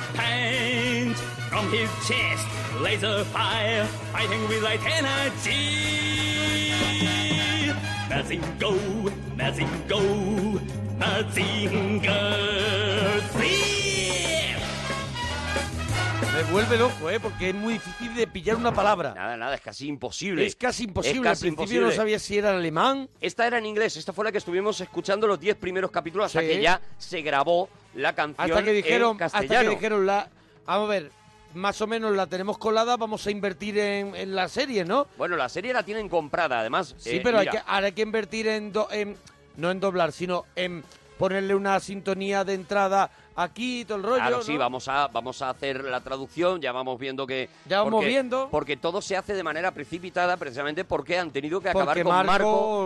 [16.39, 17.19] Me vuelve loco, ¿eh?
[17.19, 19.13] Porque es muy difícil de pillar una palabra.
[19.13, 20.47] nada, nada, es casi imposible.
[20.47, 21.19] Es casi imposible.
[21.19, 23.09] Es casi Al principio no sabía si era alemán.
[23.21, 26.41] Esta era en inglés, esta fue la que estuvimos escuchando los 10 primeros capítulos hasta
[26.43, 26.47] Sí.
[26.47, 29.71] que ya se grabó la canción Hasta que dijeron, en hasta castellano.
[29.71, 30.29] que dijeron la.
[30.65, 31.11] Vamos a ver,
[31.55, 35.09] más o menos la tenemos colada, vamos a invertir en, en la serie, ¿no?
[35.17, 36.95] Bueno, la serie la tienen comprada, además.
[36.99, 39.17] Sí, eh, pero hay mira, que, ahora hay que invertir en, do- en-
[39.57, 40.85] no en doblar, sino en
[41.19, 43.11] ponerle una sintonía de entrada
[43.43, 44.17] aquí todo el rollo.
[44.17, 44.59] Claro, sí, ¿no?
[44.59, 47.49] vamos a, vamos a hacer la traducción, ya vamos viendo que...
[47.67, 48.49] Ya vamos porque, viendo.
[48.51, 52.27] Porque todo se hace de manera precipitada precisamente porque han tenido que Porque acabar con
[52.27, 52.31] Marco-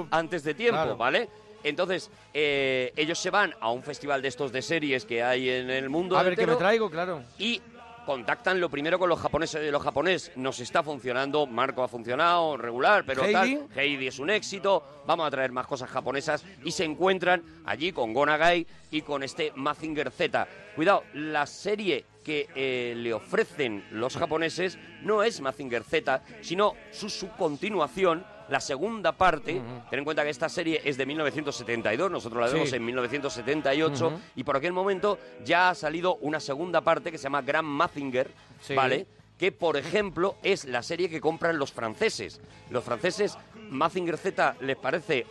[0.02, 0.96] Marco, antes de tiempo, Claro.
[0.96, 1.28] ¿vale?
[1.64, 5.70] Entonces, eh, ellos se van a un festival de estos de series que hay en
[5.70, 7.22] el mundo A ver qué me entero traigo, claro.
[7.38, 7.62] y
[8.04, 9.70] contactan lo primero con los japoneses.
[9.70, 13.32] Los japonés nos está funcionando, Marco ha funcionado regular, pero Heidi.
[13.56, 13.68] tal.
[13.74, 18.12] Heidi es un éxito, vamos a traer más cosas japonesas y se encuentran allí con
[18.12, 20.46] Gonagai y con este Mazinger Z.
[20.74, 27.10] Cuidado, la serie que eh, le ofrecen los japoneses no es Mazinger Z, sino su
[27.10, 29.60] subcontinuación, la segunda parte.
[29.90, 32.76] Ten en cuenta que esta serie es de 1972, nosotros la vemos Sí.
[32.76, 34.20] en 1978 Ujú.
[34.36, 38.30] y por aquel momento ya ha salido una segunda parte que se llama Grand Mazinger,
[38.60, 38.74] Sí.
[38.74, 39.06] ¿vale?
[39.38, 42.40] Que, por ejemplo, es la serie que compran los franceses.
[42.70, 43.36] Los franceses,
[43.70, 45.26] Mazinger Z les parece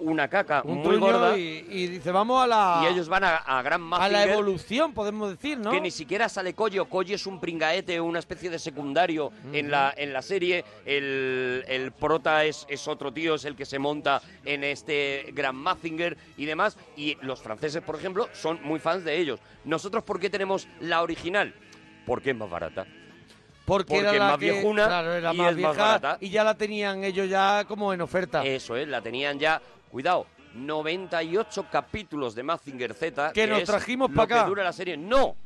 [0.00, 3.36] una caca Un muy gorda y, y dice, vamos a la, y ellos van a,
[3.36, 5.70] a Grand a la evolución, podemos decir, ¿no?
[5.70, 6.86] que ni siquiera sale Koyo.
[6.86, 10.64] Koyo es un pringaete, una especie de secundario en, la, en la serie.
[10.84, 15.58] El, el prota es, es otro tío, es el que se monta en este Grand
[15.58, 16.76] Mazinger y demás.
[16.96, 19.40] Y los franceses, por ejemplo, son muy fans de ellos.
[19.64, 21.54] Nosotros, ¿por qué tenemos la original?
[22.06, 22.86] Porque es más barata.
[23.64, 25.72] porque, porque era es la más que, viejuna claro, era y más es más vieja
[25.88, 26.18] barata.
[26.20, 28.44] y ya la tenían ellos ya como en oferta.
[28.44, 29.60] Eso es, la tenían ya.
[29.90, 33.32] Cuidado, 98 capítulos de Mazinger Z.
[33.32, 34.42] Que nos es trajimos lo pa' acá.
[34.44, 34.96] que dura la serie.
[34.96, 35.36] No.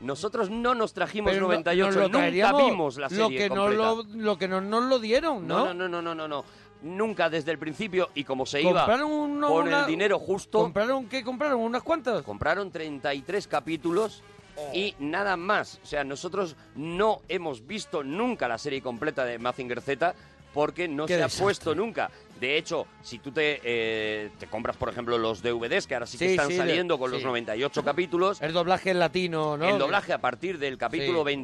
[0.00, 3.48] Nosotros no nos trajimos Pero no- 98, nos lo nunca vimos la serie lo que
[3.50, 5.66] no lo, lo que no nos lo dieron, ¿no?
[5.66, 6.44] No, no, no, no, no, no.
[6.82, 10.60] Nunca desde el principio y como se Compraron iba uno- con una- el dinero justo,
[10.60, 11.58] ¿Compraron qué compraron?
[11.60, 12.22] ¿Unas cuantas?
[12.22, 14.22] compraron 33 capítulos
[14.56, 14.70] Oh.
[14.72, 15.80] y nada más.
[15.82, 20.14] O sea, nosotros no hemos visto nunca la serie completa de Mazinger Z
[20.54, 21.42] porque no Qué se desastre.
[21.42, 22.10] ha puesto nunca.
[22.40, 26.16] De hecho, si tú te, eh, te compras, por ejemplo, los DVDs, que ahora sí
[26.18, 27.26] que Sí, están sí, de- saliendo con los sí.
[27.26, 29.68] 98 capítulos, El doblaje en latino, ¿no?
[29.68, 31.36] el doblaje a partir del capítulo Sí.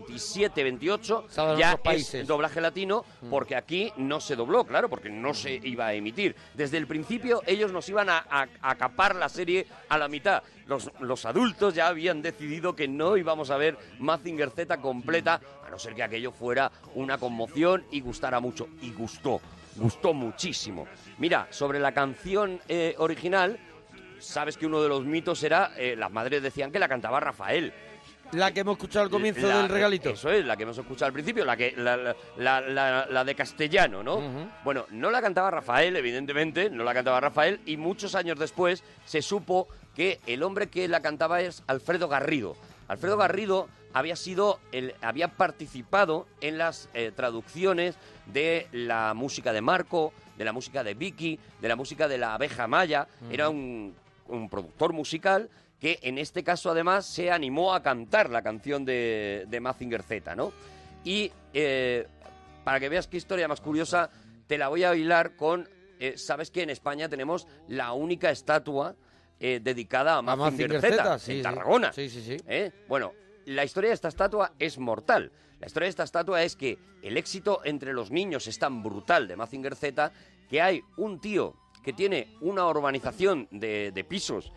[0.48, 2.14] 27-28 Estaba en ya otros países.
[2.14, 2.22] Mm.
[2.22, 6.36] es doblaje latino porque aquí no se dobló, claro, porque no se iba a emitir.
[6.54, 10.42] Desde el principio ellos nos iban a, a- a capar la serie a la mitad.
[10.66, 15.70] Los, los adultos ya habían decidido que no íbamos a ver Mazinger Z completa, a
[15.70, 18.68] no ser que aquello fuera una conmoción y gustara mucho.
[18.80, 19.40] Y gustó,
[19.76, 20.86] gustó muchísimo.
[21.18, 23.58] Mira, sobre la canción eh, original,
[24.18, 27.72] sabes que uno de los mitos era, eh, las madres decían que la cantaba Rafael.
[28.32, 30.10] La que hemos escuchado al comienzo La- del regalito.
[30.10, 31.96] Eso es, la que hemos escuchado al principio, la, que, la,
[32.36, 34.20] la- la- de castellano, ¿no?
[34.64, 39.22] Bueno, no la cantaba Rafael, evidentemente, no la cantaba Rafael, y muchos años después se
[39.22, 42.56] supo que el hombre que la cantaba es Alfredo Garrido.
[42.88, 49.62] Alfredo Garrido había sido, el, había participado en las eh, traducciones de la música de
[49.62, 53.06] Marco, de la música de Vicky, de la música de la abeja maya.
[53.30, 53.94] Era un,
[54.28, 55.48] un productor musical
[55.80, 60.34] que en este caso además se animó a cantar la canción de, de Mazinger Z,
[60.34, 60.52] ¿no?
[61.04, 62.06] Y eh,
[62.64, 64.10] para que veas qué historia más curiosa,
[64.46, 65.68] te la voy a hilar con...
[66.00, 68.96] eh, Sabes que en España tenemos la única estatua
[69.38, 71.42] eh, dedicada a Mazinger Z, sí, en.
[71.42, 71.92] Tarragona.
[71.92, 72.36] Sí, sí, sí.
[72.88, 73.12] Bueno,
[73.46, 75.32] la historia de esta estatua es mortal.
[75.60, 79.28] La historia de esta estatua es que el éxito entre los niños es tan brutal
[79.28, 80.12] de Mazinger Z
[80.48, 84.52] que hay un tío que tiene una urbanización de, de pisos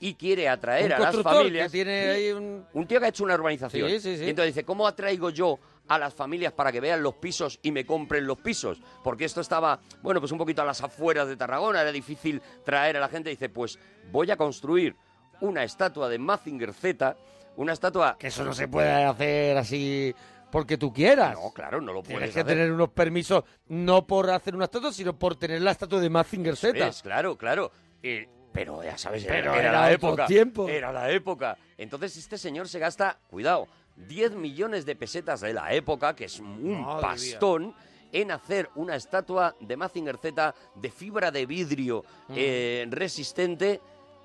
[0.00, 1.66] y quiere atraer Un a las familias.
[1.70, 2.08] que tiene Sí.
[2.10, 2.64] ahí un...
[2.72, 3.88] Un tío que ha hecho una urbanización.
[3.88, 4.24] Sí, sí, sí.
[4.24, 7.70] Y entonces dice, ¿cómo atraigo yo a las familias para que vean los pisos y
[7.70, 8.80] me compren los pisos?
[9.04, 12.96] Porque esto estaba, bueno, pues un poquito a las afueras de Tarragona, era difícil traer
[12.96, 13.30] a la gente.
[13.30, 13.78] Dice, pues
[14.10, 14.96] voy a construir
[15.42, 17.16] una estatua de Mazinger Z,
[17.56, 18.16] una estatua...
[18.18, 20.14] Que eso no se puede hacer así
[20.50, 21.34] porque tú quieras.
[21.34, 22.56] No, claro, no lo Tienes puedes que hacer.
[22.56, 26.56] tener unos permisos, no por hacer una estatua, sino por tener la estatua de Mazinger
[26.56, 26.86] Z.
[26.88, 27.70] Es, claro, claro.
[28.02, 30.26] Eh, pero ya sabes, era, Pero era era la época.
[30.26, 30.68] tiempo.
[30.68, 31.56] Era la época.
[31.78, 36.38] Entonces este señor se gasta, cuidado, 10 millones de pesetas de la época, que es
[36.38, 37.74] un Madre pastón,
[38.12, 42.34] en hacer una estatua de Mazinger Z de fibra de vidrio Mm.
[42.36, 43.80] eh, resistente.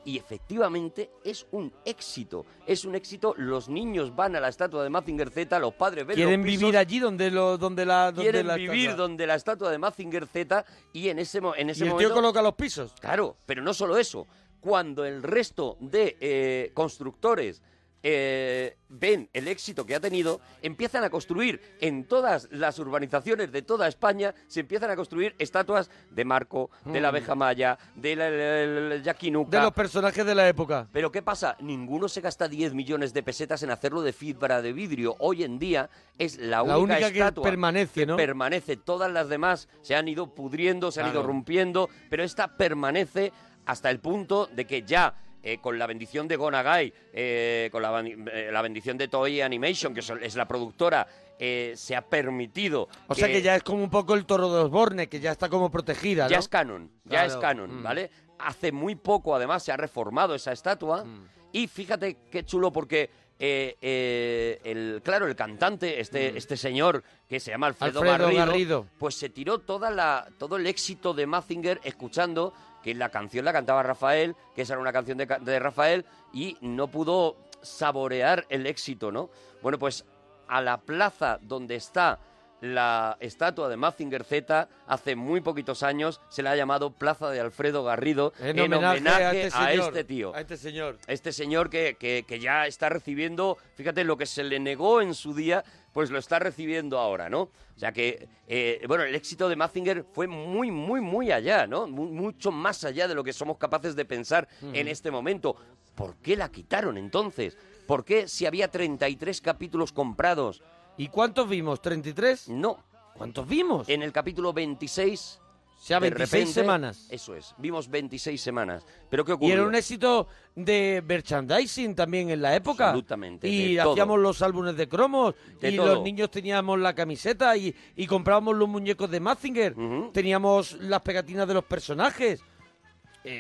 [0.08, 2.46] Y efectivamente es un éxito.
[2.66, 3.36] Es un éxito.
[3.36, 6.62] Los niños van a la estatua de Mazinger Z, los padres ven Quieren los pisos,
[6.62, 8.96] vivir allí donde, lo, donde la donde quieren la vivir estatua.
[9.04, 12.08] donde la estatua de Mazinger Z y en ese, en ese Y el momento...
[12.08, 12.94] tío coloca los pisos.
[13.02, 14.26] Claro, pero no solo eso.
[14.62, 17.62] Cuando el resto de eh, constructores
[18.10, 23.62] eh, ven el éxito que ha tenido, empiezan a construir en todas las urbanizaciones de
[23.62, 27.16] toda España, se empiezan a construir estatuas de Marco, de la Mm.
[27.16, 29.58] abeja maya, de la, la- la- la Yaquinuca.
[29.58, 30.88] De los personajes de la época.
[30.94, 31.58] Pero ¿qué pasa?
[31.60, 35.18] Ninguno se gasta 10 millones de pesetas en hacerlo de fibra de vidrio.
[35.20, 38.16] Hoy en día es la única, La única que estatua permanece, ¿no?
[38.16, 38.78] permanece.
[38.78, 41.20] Todas las demás se han ido pudriendo, se han Claro.
[41.20, 43.34] ido rompiendo, pero esta permanece
[43.66, 45.14] hasta el punto de que ya
[45.48, 49.94] eh, con la bendición de Gonagai, eh, con la, eh, la bendición de Toei Animation,
[49.94, 51.08] que es la productora,
[51.40, 52.90] eh, se ha permitido...
[53.08, 55.48] O sea que ya es como un poco el toro de Osborne, que ya está
[55.50, 56.30] como protegida, ¿no?
[56.32, 57.28] Ya es canon, ya Claro.
[57.28, 57.84] es canon, Mm.
[57.84, 58.10] ¿vale?
[58.40, 61.04] Hace muy poco, además, se ha reformado esa estatua.
[61.06, 61.28] Mm.
[61.54, 67.40] Y fíjate qué chulo, porque, eh, eh, el, claro, el cantante, este, este señor que
[67.40, 68.08] se llama Alfredo, Mm.
[68.08, 68.88] Alfredo Garrido, Garrido.
[69.00, 73.54] pues se tiró toda la, todo el éxito de Mazinger escuchando que la canción la
[73.54, 78.68] cantaba Rafael, que esa era una canción de, de Rafael, y no pudo saborear el
[78.68, 79.30] éxito, ¿no?
[79.62, 80.06] Bueno, pues
[80.48, 82.20] a la plaza donde está
[82.62, 87.40] la estatua de Mazinger Z, hace muy poquitos años se la ha llamado Plaza de
[87.40, 90.36] Alfredo Garrido En homenaje a este señor, este tío.
[90.36, 90.98] a este señor.
[91.08, 95.14] Este señor que, que- que ya está recibiendo, fíjate, lo que se le negó en
[95.14, 97.42] su día, pues lo está recibiendo ahora, ¿no?
[97.42, 101.88] O sea que, eh, bueno, el éxito de Mazinger fue muy, muy, muy allá, ¿no?
[101.88, 105.56] Mu- mucho más allá de lo que somos capaces de pensar en este momento.
[105.96, 107.58] ¿Por qué la quitaron entonces?
[107.88, 110.62] ¿Por qué si había 33 capítulos comprados?
[110.98, 111.82] ¿Y cuántos vimos?
[111.82, 112.48] ¿33?
[112.50, 112.84] No.
[113.16, 113.88] ¿Cuántos vimos?
[113.90, 115.42] En el capítulo 26...
[115.80, 117.08] O sea, de 26 repente- semanas.
[117.12, 118.84] Eso es, vimos 26 semanas.
[119.12, 119.54] ¿Pero qué Y ocurrió?
[119.54, 122.88] era un éxito de merchandising también en la época.
[122.88, 123.92] Absolutamente, Y todo.
[123.92, 125.36] hacíamos los álbumes de cromos.
[125.62, 125.94] De y todo.
[125.96, 129.76] los niños teníamos la camiseta y, y comprábamos los muñecos de Mazinger.
[130.14, 132.42] Teníamos las pegatinas de los personajes.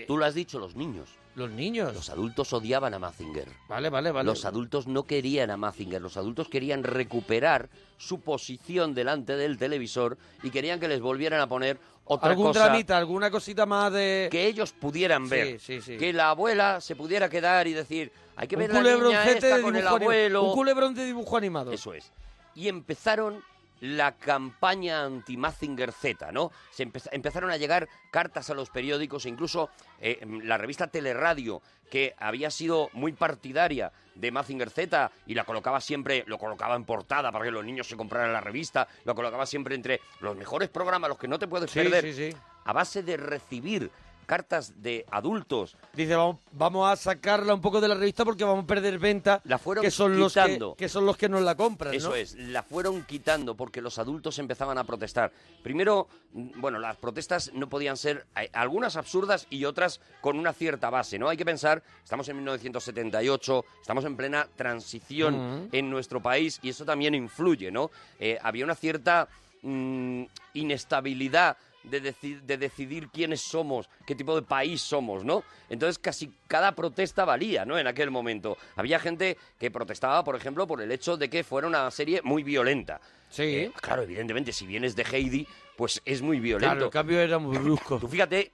[0.06, 1.10] Tú lo has dicho, los niños.
[1.38, 1.94] Los niños.
[1.94, 3.48] Los adultos odiaban a Mazinger.
[3.70, 4.26] Vale, vale, vale.
[4.26, 10.18] Los adultos no querían a Mazinger, los adultos querían recuperar su posición delante del televisor
[10.42, 14.30] y querían que les volvieran a poner otra Algún cosa dramita, alguna cosita más de...
[14.32, 15.60] que ellos pudieran ver.
[15.60, 15.98] sí, sí.
[15.98, 19.62] Que la abuela se pudiera quedar y decir, hay que un ver la niña esta
[19.62, 20.42] con el abuelo.
[20.42, 21.72] Un culebrón de dibujo animado.
[21.72, 22.12] Eso es.
[22.56, 23.44] Y empezaron
[23.82, 26.52] la campaña anti-Mazinger Z, ¿no?
[26.72, 31.62] Se empe- empezaron a llegar cartas a los periódicos e incluso eh, la revista Teleradio,
[31.92, 36.86] que había sido muy partidaria de Mazinger Z y la colocaba siempre, lo colocaba en
[36.86, 40.70] portada para que los niños se compraran la revista, lo colocaba siempre entre los mejores
[40.70, 42.04] programas, los que no te puedes Sí, perder.
[42.04, 42.38] sí, sí.
[42.66, 43.90] A base de recibir
[44.28, 48.66] cartas de adultos Dice, vamos, vamos a sacarla un poco de la revista porque vamos
[48.66, 49.42] a perder venta.
[49.46, 50.76] La fueron que son los que, quitando.
[50.76, 52.16] que son los que nos la compran, Eso ¿no?
[52.16, 55.32] es, la fueron quitando porque los adultos empezaban a protestar.
[55.64, 60.54] Primero, mm, bueno, las protestas no podían ser eh, algunas absurdas y otras con una
[60.54, 61.30] cierta base, ¿no?
[61.30, 66.86] Hay que pensar, estamos en 1978, estamos en plena transición en nuestro país y eso
[66.86, 67.90] también influye, ¿no?
[68.20, 69.28] Eh, había una cierta
[69.64, 75.44] mm, inestabilidad de, deci- de decidir quiénes somos, qué tipo de país somos, ¿no?
[75.70, 77.78] Entonces casi cada protesta valía, ¿no?
[77.78, 78.58] En aquel momento.
[78.76, 82.44] Había gente que protestaba, por ejemplo, por el hecho de que fuera una serie muy
[82.44, 83.00] violenta.
[83.30, 83.44] Sí.
[83.44, 86.74] Eh, claro, evidentemente, si vienes de Heidi, pues es muy violento.
[86.74, 88.00] Claro, el cambio era muy brusco.
[88.00, 88.52] Tú fíjate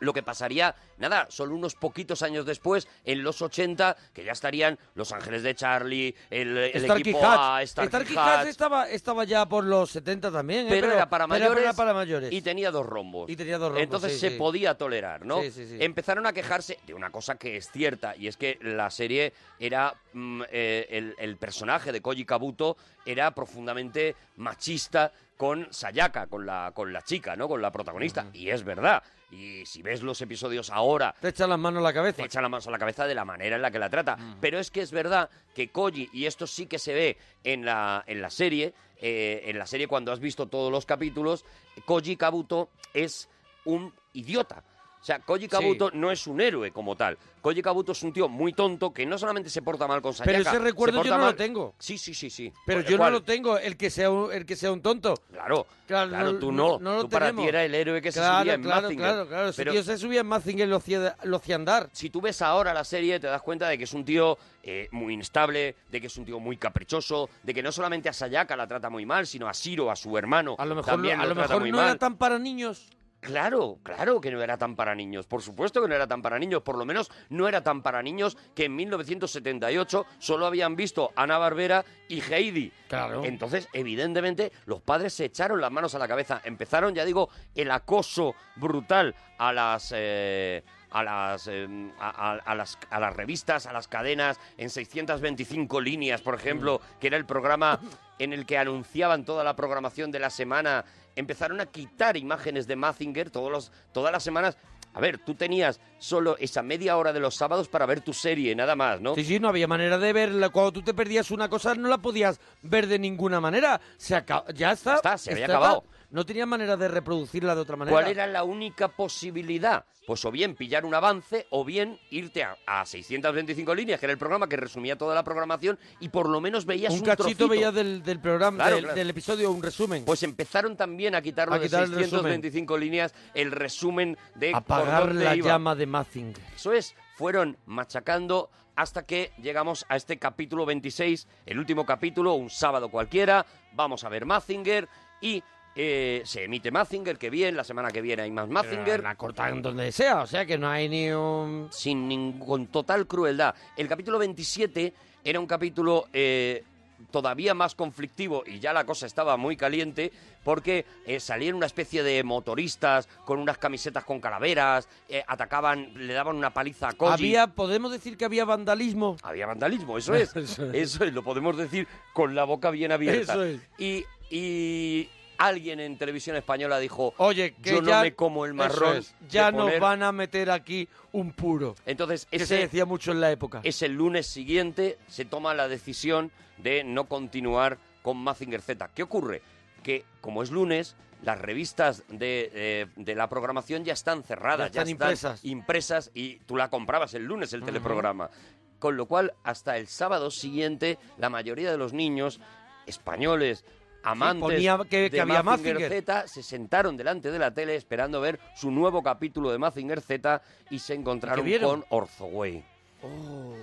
[0.00, 4.78] lo que pasaría, nada, solo unos poquitos años después, en los 80, que ya estarían
[4.94, 7.38] Los Ángeles de Charlie, el, el equipo Hatch.
[7.40, 10.70] A, Starkey Starkey Hatch, Hatch estaba, estaba ya por los 70 también, ¿eh?
[10.70, 12.32] pero, era para pero mayores, era para mayores.
[12.32, 13.30] y tenía dos rombos.
[13.30, 14.36] Y tenía dos rombos, Entonces sí, se sí.
[14.36, 15.40] podía tolerar, ¿no?
[15.42, 15.76] Sí, sí, sí.
[15.80, 19.94] Empezaron a quejarse de una cosa que es cierta, y es que la serie era.
[20.12, 26.70] mm, eh, el, el personaje de Koji Kabuto era profundamente machista con Sayaka, con la,
[26.74, 27.48] con la chica, ¿no?
[27.48, 28.26] Con la protagonista.
[28.34, 29.02] Y es verdad.
[29.30, 32.18] Y si ves los episodios ahora, Te echan las manos a la cabeza.
[32.18, 34.18] te echa la mano a la cabeza de la manera en la que la trata.
[34.38, 38.04] Pero es que es verdad que Koji, y esto sí que se ve en la,
[38.06, 41.46] en la serie, eh, en la serie cuando has visto todos los capítulos,
[41.86, 43.30] Koji Kabuto es
[43.64, 44.62] un idiota.
[45.00, 47.16] O sea, Koji Kabuto no es un héroe como tal.
[47.40, 50.30] Koji Kabuto es un tío muy tonto que no solamente se porta mal con Sayaka.
[50.30, 51.74] Pero ese se recuerdo yo no lo tengo.
[51.78, 52.52] Sí, sí, sí, sí.
[52.66, 55.14] Pero yo no lo tengo, el que sea un, el que sea un tonto.
[55.32, 56.78] Claro, Claro, claro, tú no- no.
[56.78, 59.06] no lo tú para ti era el héroe que se subía en claro, Mazinger.
[59.06, 59.50] claro, claro.
[59.56, 61.88] Pero- tío se subía en Mazinger lo hacía, lo hacía andar.
[61.92, 64.88] si tú ves ahora la serie, te das cuenta de que es un tío eh,
[64.92, 68.54] muy instable, de que es un tío muy caprichoso, de que no solamente a Sayaka
[68.54, 71.22] la trata muy mal, sino a Shiro, a su hermano, A lo mejor, también a
[71.22, 71.86] lo lo trata mejor no mal.
[71.86, 72.86] era tan para niños.
[73.20, 75.26] Claro, claro que no era tan para niños.
[75.26, 76.62] Por supuesto que no era tan para niños.
[76.62, 81.36] Por lo menos no era tan para niños que en 1978 solo habían visto Ana
[81.38, 82.72] Barbera y Heidi.
[82.88, 83.24] Claro.
[83.24, 86.40] Entonces, evidentemente, los padres se echaron las manos a la cabeza.
[86.44, 89.92] Empezaron, ya digo, el acoso brutal a las.
[89.94, 91.68] eh, a las, eh,
[92.00, 96.80] a, a- a las, a las revistas, a las cadenas, en 625 líneas, por ejemplo,
[96.98, 97.78] que era el programa
[98.20, 100.84] en el que anunciaban toda la programación de la semana,
[101.16, 104.58] empezaron a quitar imágenes de Mazinger todos los, todas las semanas.
[104.92, 108.54] A ver, tú tenías solo esa media hora de los sábados para ver tu serie,
[108.54, 109.14] nada más, ¿no?
[109.14, 110.50] Sí, sí, no había manera de verla.
[110.50, 113.80] Cuando tú te perdías una cosa, no la podías ver de ninguna manera.
[113.96, 114.92] Se acaba, ya está.
[114.92, 115.84] Ya está, se había acabado.
[116.10, 117.94] No tenía manera de reproducirla de otra manera.
[117.94, 119.84] ¿Cuál era la única posibilidad?
[120.06, 124.12] Pues o bien pillar un avance o bien irte a, a 625 líneas, que era
[124.12, 127.46] el programa que resumía toda la programación y por lo menos veías un, un cachito
[127.46, 127.72] trocito.
[127.72, 128.98] del, del programa, Claro, del, claro.
[128.98, 130.04] del episodio, un resumen.
[130.04, 135.14] Pues empezaron también a quitarlo A de quitar el 625 líneas el resumen de Apagar
[135.14, 135.46] la iba.
[135.46, 136.42] llama de Mazinger.
[136.56, 142.50] Eso es, fueron machacando hasta que llegamos a este capítulo 26, el último capítulo, un
[142.50, 143.44] sábado cualquiera,
[143.74, 144.88] vamos a ver Mazinger
[145.20, 145.42] y
[145.76, 149.02] eh, se emite Mazinger, que bien, la semana que viene hay más Mazinger.
[149.02, 151.68] La cortan donde sea, o sea que no hay ni un...
[151.70, 153.54] sin ningún con total crueldad.
[153.76, 154.92] El capítulo 27
[155.24, 156.64] era un capítulo eh,
[157.10, 160.12] todavía más conflictivo y ya la cosa estaba muy caliente
[160.44, 166.14] porque eh, salían una especie de motoristas con unas camisetas con calaveras, eh, atacaban, le
[166.14, 167.12] daban una paliza a Koji.
[167.12, 169.16] Había, podemos decir que había vandalismo.
[169.22, 170.34] Había vandalismo, eso es.
[170.36, 171.12] Eso es.
[171.12, 173.32] Lo podemos decir con la boca bien abierta.
[173.32, 173.60] Eso es.
[173.78, 175.08] Y, y
[175.40, 178.96] alguien en televisión española dijo, Oye, que yo ya, no me como el eso marrón.
[178.98, 179.80] es, ya de nos poner-".
[179.80, 181.74] van a meter aquí un puro.
[181.86, 183.60] Entonces, Que se ese, decía mucho en la época.
[183.64, 188.88] es el lunes siguiente, se toma la decisión de no continuar con Mazinger Z.
[188.94, 189.42] ¿Qué ocurre?
[189.82, 194.82] Que como es lunes, las revistas de, eh, de la programación ya están cerradas, Ya
[194.82, 195.44] están impresas.
[195.44, 198.30] impresas y tú la comprabas el lunes, el teleprograma.
[198.78, 202.40] Con lo cual, hasta el sábado siguiente, la mayoría de los niños
[202.86, 203.64] españoles,
[204.02, 206.02] amantes ponía que- de había Mazinger Mazinger.
[206.04, 210.42] Z, se sentaron delante de la tele esperando ver su nuevo capítulo de Mazinger Z
[210.70, 212.64] y se encontraron con Orzoway.
[213.02, 213.54] Oh.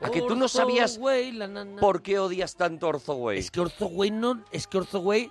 [0.00, 1.80] ¿A que tú no sabías Orzoway, la, na, na.
[1.80, 3.38] ¿Por qué odias tanto Orzoway?
[3.38, 4.42] Es que Orzoway no...
[4.52, 5.30] Es que Orzoway...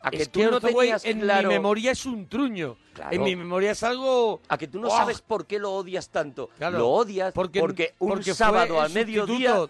[0.00, 2.76] ¿A que es tú que no tenías en claro- mi memoria es un truño.
[2.94, 3.10] Claro.
[3.14, 4.40] En mi memoria es algo...
[4.48, 4.90] ¿A que tú no ¡Oh!
[4.96, 6.48] sabes por qué lo odias tanto?
[6.58, 9.66] Claro, lo odias porque- porque, un porque sábado a mediodía.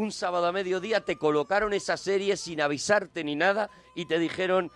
[0.00, 4.70] Un sábado a mediodía te colocaron esa serie sin avisarte ni nada y te dijeron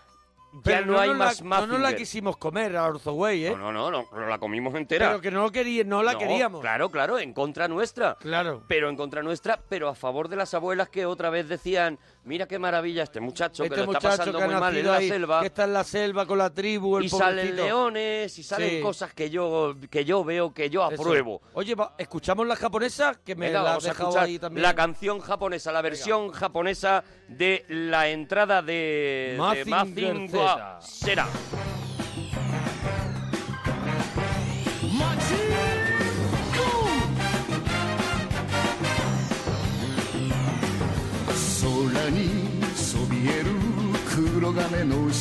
[0.62, 1.60] ya no, hay nos más la.
[1.60, 3.50] No nos la quisimos comer a Orzoway, ¿eh?
[3.56, 5.08] No, no, no, no, no la comimos entera.
[5.08, 6.60] Pero que no, quería, no la No, queríamos.
[6.60, 8.16] Claro, claro, en contra nuestra.
[8.20, 8.62] Claro.
[8.68, 12.46] Pero en contra nuestra, pero a favor de las abuelas que otra vez decían, mira
[12.46, 15.40] qué maravilla este muchacho este que lo está pasando muy mal en la ahí, selva.
[15.40, 18.80] que está en la selva con la tribu, el y salen leones y salen Sí.
[18.80, 21.02] cosas que yo que yo veo que yo Eso.
[21.02, 21.42] apruebo.
[21.52, 24.62] Oye, va, escuchamos la japonesa que me Venga, la vamos dejado ahí también.
[24.62, 30.28] la canción japonesa, la versión japonesa de la entrada de de Mazinger
[30.80, 31.28] Z.
[44.44, 44.52] 黒
[44.84, 45.14] の後ろ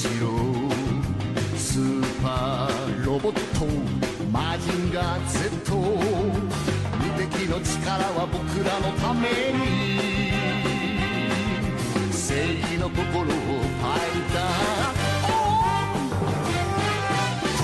[1.56, 3.66] スーパーロボット
[4.34, 5.88] マジンガー Z 無
[7.18, 9.64] 敵の力は僕らのために。
[12.12, 14.92] 正義の心をファイター。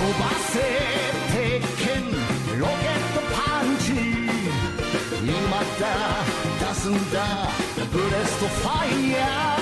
[0.18, 0.54] ばせ
[1.28, 1.88] 鉄拳
[2.58, 3.92] ロケットパンチ。
[5.22, 5.30] 今
[5.78, 5.84] だ
[6.72, 7.16] 出すんだ
[7.92, 9.59] ブレストファイヤー。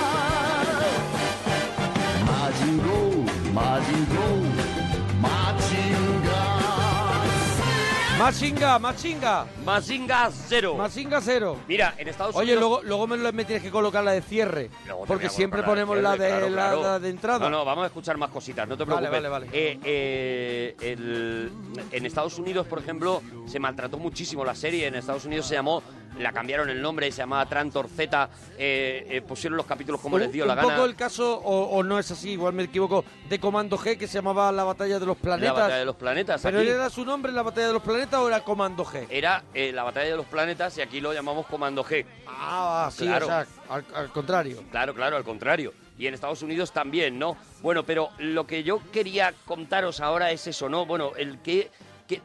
[8.18, 9.46] Machinga, Machinga.
[9.64, 10.74] Mazinga Zero.
[10.74, 11.56] Machinga cero.
[11.68, 12.82] Mira, en Estados Oye, Unidos...
[12.82, 14.70] luego, luego me, tienes que colocar la de cierre.
[15.06, 16.82] Porque siempre ponemos la de, cierre, la, claro, claro.
[16.82, 17.38] la de entrada.
[17.38, 19.30] No, no, vamos a escuchar más cositas, no te Vale, preocupes.
[19.30, 19.46] vale, vale.
[19.52, 21.52] Eh, eh, el-
[21.92, 24.88] en Estados Unidos, por ejemplo, se maltrató muchísimo la serie.
[24.88, 25.80] En Estados Unidos se llamó,
[26.18, 28.28] la cambiaron el nombre, se llamaba Trantor Z.
[28.58, 30.68] eh, eh, pusieron los capítulos como un, les dio un la gana.
[30.68, 34.06] poco el caso, o, o no es así, igual me equivoco, de Comando G, que
[34.08, 35.54] se llamaba La Batalla de los La Planetas.
[35.54, 36.42] batalla de los planetas.
[36.42, 39.06] ¿Pero aquí era su nombre, La Batalla de los Planetas, o era Comando G?
[39.10, 42.04] era eh, la batalla de los planetas y aquí lo llamamos Comando G.
[42.26, 43.26] Ah, sí, Claro.
[43.26, 44.62] o sea, al, al contrario.
[44.70, 45.72] Claro, claro, al contrario.
[45.98, 47.36] Y en Estados Unidos también, ¿no?
[47.60, 50.86] Bueno, pero lo que yo quería contaros ahora es eso, ¿no?
[50.86, 51.70] Bueno, el que,
[52.06, 52.22] que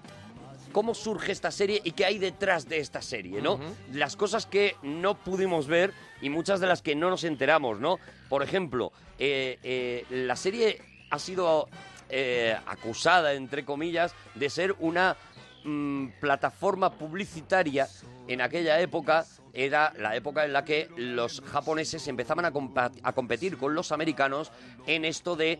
[0.74, 3.59] cómo surge esta serie y qué hay detrás de esta serie, ¿no?
[3.93, 7.99] Las cosas que no pudimos ver y muchas de las que no nos enteramos, ¿no?
[8.28, 11.69] Por ejemplo, eh, eh, la serie ha sido
[12.09, 15.15] eh, acusada, entre comillas, de ser una
[15.63, 17.88] mm, plataforma publicitaria
[18.28, 23.76] en aquella época era la época en la que los japoneses empezaban a, competir con
[23.76, 24.51] los americanos
[24.88, 25.59] en esto de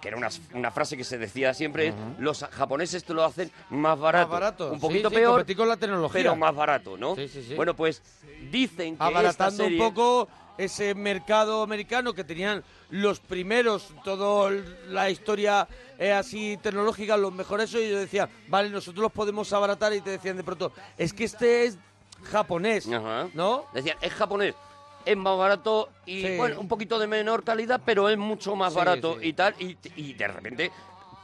[0.00, 3.98] que era una, una frase que se decía siempre, los japoneses te lo hacen más
[3.98, 4.28] barato.
[4.28, 4.72] Más barato.
[4.72, 6.22] Un poquito sí, peor, competir con la tecnología.
[6.22, 7.16] pero más barato, ¿no?
[7.16, 7.54] Sí, sí, sí.
[7.54, 8.02] Bueno, pues
[8.50, 9.80] dicen que esta abaratando serie...
[9.80, 14.52] un poco ese mercado americano que tenían los primeros, toda
[14.88, 15.66] la historia
[15.98, 20.10] eh, así tecnológica, los mejores, y ellos decían, vale, nosotros los podemos abaratar, y te
[20.10, 21.78] decían de pronto, es que este es
[22.30, 23.28] japonés, Ajá.
[23.34, 23.66] ¿no?
[23.72, 24.54] Decían, es japonés,
[25.04, 26.36] es más barato y, Sí.
[26.36, 29.28] bueno, un poquito de menor calidad, pero es mucho más Sí, barato sí.
[29.28, 29.54] y tal.
[29.58, 30.70] Y, y de repente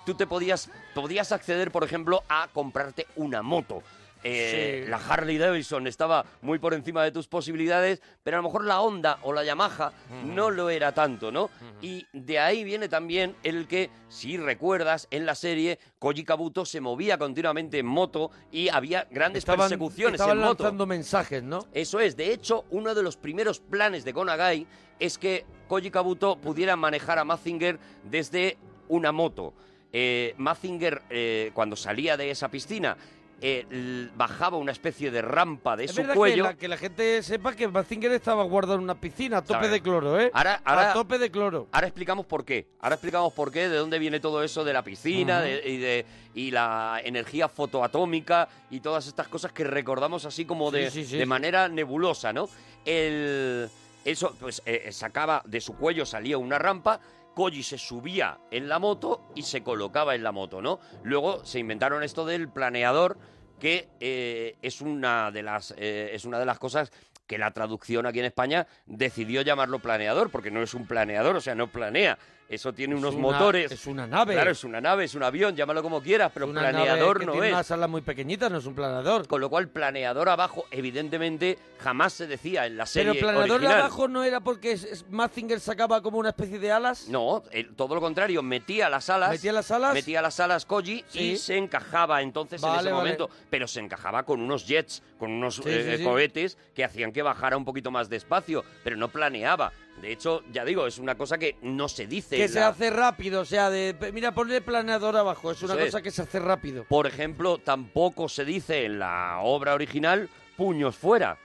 [0.06, 3.82] tú te podías, podías acceder, por ejemplo, a comprarte una moto.
[4.22, 4.90] Eh, Sí.
[4.90, 8.80] La Harley Davidson estaba muy por encima de tus posibilidades, pero a lo mejor la
[8.80, 9.92] Honda o la Yamaha
[10.26, 11.50] no lo era tanto, ¿no?
[11.80, 16.80] Y de ahí viene también el que, si recuerdas, en la serie Koji Kabuto se
[16.80, 20.64] movía continuamente en moto y había grandes Estaban, persecuciones estaban en moto.
[20.64, 21.66] lanzando mensajes, ¿no?
[21.72, 24.66] Eso es, de hecho, uno de los primeros planes de Gonagai
[24.98, 28.58] es que Koji Kabuto pudiera manejar a Mazinger desde
[28.88, 29.54] una moto.
[29.92, 32.96] Eh, Mazinger, eh, cuando salía de esa piscina,
[33.42, 36.44] eh, bajaba una especie de rampa de Es su verdad cuello.
[36.44, 39.68] que la, que la gente sepa que Mazinger estaba guardado en una piscina a tope
[39.68, 40.30] de cloro, ¿eh?
[40.34, 41.68] Ahora- ahora- a tope de cloro.
[41.72, 42.66] Ahora explicamos por qué.
[42.80, 46.06] Ahora explicamos por qué, de dónde viene todo eso de la piscina de- y, de,
[46.34, 51.10] y la energía fotoatómica y todas estas cosas que recordamos así como de, Sí, sí,
[51.12, 52.48] sí, de manera nebulosa, ¿no?
[52.84, 53.68] El,
[54.04, 57.00] eso, pues, eh, sacaba de su cuello, salía una rampa.
[57.34, 60.80] Koji se subía en la moto y se colocaba en la moto, ¿no?
[61.02, 63.18] Luego se inventaron esto del planeador,
[63.58, 66.90] que eh, es una de las eh, es una de las cosas
[67.26, 71.40] que la traducción aquí en España decidió llamarlo planeador, porque no es un planeador, o
[71.40, 72.18] sea, no planea.
[72.50, 73.70] Eso tiene unos una- motores.
[73.70, 74.34] es una nave.
[74.34, 77.26] Claro, es una nave, es un avión, llámalo como quieras, pero Una nave planeador que
[77.26, 77.52] no tiene es.
[77.54, 79.28] unas alas muy pequeñitas, no es un planeador.
[79.28, 83.68] Con lo cual, planeador abajo, evidentemente, jamás se decía en la serie Pero planeador de
[83.68, 87.08] abajo no era porque es- es- Mazinger sacaba como una especie de alas.
[87.08, 89.30] No, el- todo lo contrario, metía las alas.
[89.30, 89.94] ¿Metía las alas?
[89.94, 91.20] Metía las alas Koji Sí.
[91.32, 92.92] y se encajaba entonces en ese vale.
[92.92, 93.30] momento.
[93.48, 96.04] Pero se encajaba con unos jets, con unos Sí, eh, sí.
[96.04, 99.72] cohetes que hacían que bajara un poquito más despacio, pero no planeaba.
[100.00, 102.36] De hecho, ya digo, es una cosa que no se dice.
[102.36, 105.74] que en se la- hace rápido, o sea, de mira, ponle planeador abajo, es una
[105.74, 105.86] Eso es.
[105.90, 106.84] cosa que se hace rápido.
[106.88, 111.38] Por ejemplo, tampoco se dice en la obra original puños fuera.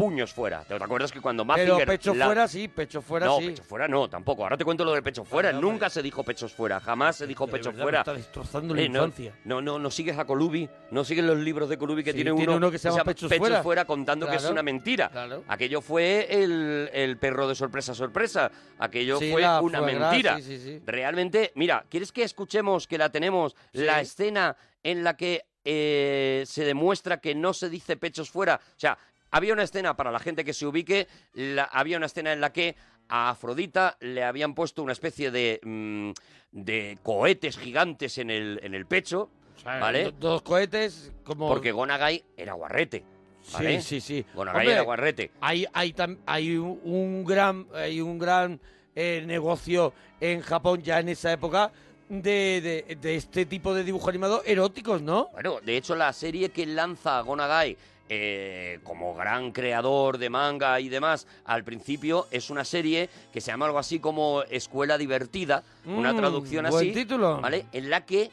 [0.00, 0.64] Puños fuera.
[0.64, 1.86] ¿Te acuerdas que cuando Pero Mazinger...
[1.86, 3.46] pecho la- fuera sí, pecho fuera no, sí.
[3.48, 4.44] pecho fuera no, tampoco.
[4.44, 5.52] Ahora te cuento lo del pecho fuera.
[5.52, 6.80] no, Nunca se dijo pechos fuera.
[6.80, 7.98] Jamás se dijo De pecho me fuera.
[7.98, 9.34] está destrozando la Eh, no, infancia.
[9.44, 12.30] No, no, no sigues a Colubi, no sigues los libros de Colubi que Sí, tiene,
[12.32, 13.30] tiene uno, uno que se llama Pechos
[13.62, 13.84] Fuera.
[13.84, 15.10] contando que es una mentira.
[15.10, 15.44] claro.
[15.48, 18.50] Aquello fue el, el perro de sorpresa, sorpresa.
[18.78, 20.36] Aquello Sí, fue una mentira.
[20.36, 20.82] sí, sí, sí.
[20.86, 23.54] Realmente, mira, ¿quieres que escuchemos que la tenemos?
[23.72, 28.58] La escena en la que eh, se demuestra que no se dice pechos fuera.
[28.64, 28.96] O sea,
[29.30, 32.52] había una escena, para la gente que se ubique, la- había una escena en la
[32.52, 32.76] que
[33.08, 36.10] a Afrodita le habían puesto una especie de, mm,
[36.52, 40.04] de cohetes gigantes en el, en el pecho, O sea, ¿vale?
[40.04, 41.48] do- Dos cohetes como...
[41.48, 43.04] Porque Gonagai era guarrete.
[43.52, 43.80] ¿vale?
[43.80, 44.26] Sí, sí, sí.
[44.34, 45.30] Gonagai Hombre, era guarrete.
[45.40, 48.60] Hay, hay, tam- hay un, un gran, hay un gran
[48.94, 51.72] eh, negocio en Japón ya en esa época
[52.08, 55.28] de, de- de este tipo de dibujos animados eróticos, ¿no?
[55.32, 57.76] Bueno, de hecho, la serie que lanza Gonagai
[58.12, 63.52] eh, como gran creador de manga y demás, al principio es una serie que se
[63.52, 67.40] llama algo así como Escuela Divertida, una Mm, traducción buen así, título.
[67.40, 67.66] ¿vale?
[67.70, 68.32] En la que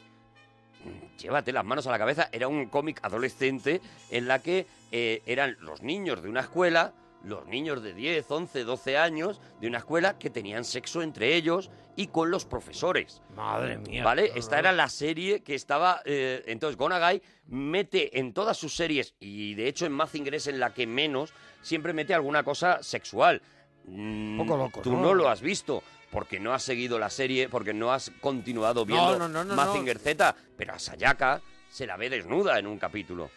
[1.18, 5.56] llévate las manos a la cabeza, era un cómic adolescente en la que eh, eran
[5.60, 6.92] los niños de una escuela,
[7.24, 11.70] los niños de 10, 11, 12 años de una escuela que tenían sexo entre ellos
[11.96, 13.22] y con los profesores.
[13.34, 14.04] Madre mía.
[14.04, 14.32] ¿Vale?
[14.36, 16.00] Esta era la serie que estaba.
[16.04, 20.60] eh, entonces, Gonagai mete en todas sus series, y de hecho en Mazinger es en
[20.60, 23.42] la que menos, siempre mete alguna cosa sexual.
[23.84, 25.00] Mm, Poco loco, Tú ¿no?
[25.02, 25.82] no lo has visto.
[26.10, 30.34] Porque no has seguido la serie, porque no has continuado viendo no, no, Mazinger Z,
[30.56, 33.30] pero a Sayaka se la ve desnuda en un capítulo.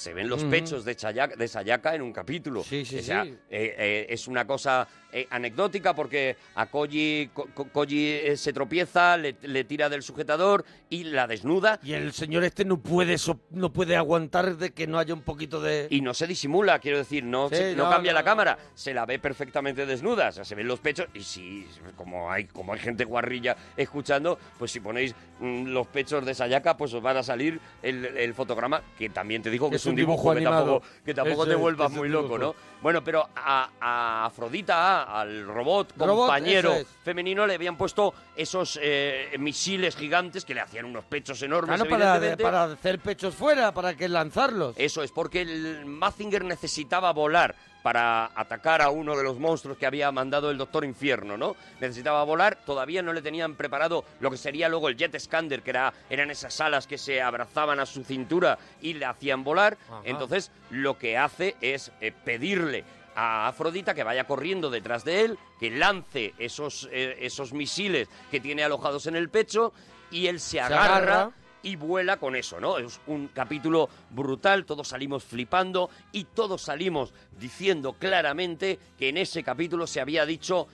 [0.00, 1.46] Se ven los pechos de Sayaka, de
[1.94, 2.64] en un capítulo.
[2.64, 3.36] Sí, sí, O sea, sí.
[3.50, 8.52] eh, eh, es una cosa eh, anecdótica porque a Koji, Ko- Ko- Koji eh, se
[8.52, 13.18] tropieza, le, le tira del sujetador y la desnuda Y el señor este no puede
[13.18, 15.86] so- no puede aguantar de que no haya un poquito de...
[15.90, 18.58] y no se disimula, quiero decir, no, Sí, se- no no, cambia no, la cámara,
[18.74, 22.44] se la ve perfectamente desnuda, o sea, se ven los pechos y si, como hay,
[22.46, 27.02] como hay gente guarrilla escuchando, pues si ponéis mm, los pechos de Sayaka, pues os
[27.02, 30.40] van a salir el, el fotograma, que también te digo que es, un dibujo, que
[30.42, 32.38] tampoco, que tampoco te vuelvas muy loco.
[32.38, 32.54] ¿no?
[32.82, 36.86] Bueno, pero a, a Afrodita, al robot Robot, compañero es.
[37.04, 41.90] femenino, le habían puesto esos eh, misiles gigantes que le hacían unos pechos enormes, Claro,
[41.90, 44.74] para, para hacer pechos fuera, para que lanzarlos.
[44.76, 49.86] Eso es, porque el Mazinger necesitaba volar para atacar a uno de los monstruos que
[49.86, 51.56] había mandado el Doctor Infierno, ¿no?
[51.80, 55.70] Necesitaba volar, todavía no le tenían preparado lo que sería luego el Jet Scander, que
[55.70, 59.78] era, eran esas alas que se abrazaban a su cintura y le hacían volar.
[59.88, 60.02] Ajá.
[60.04, 62.84] Entonces, lo que hace es eh, pedirle
[63.20, 68.40] a Afrodita que vaya corriendo detrás de él, que lance esos, eh, esos misiles que
[68.40, 69.74] tiene alojados en el pecho
[70.10, 71.32] y él se agarra, agarra.
[71.62, 72.78] y vuela con eso, ¿no?
[72.78, 79.42] Es un capítulo brutal, todos salimos flipando y todos salimos diciendo claramente que en ese
[79.42, 80.66] capítulo se había dicho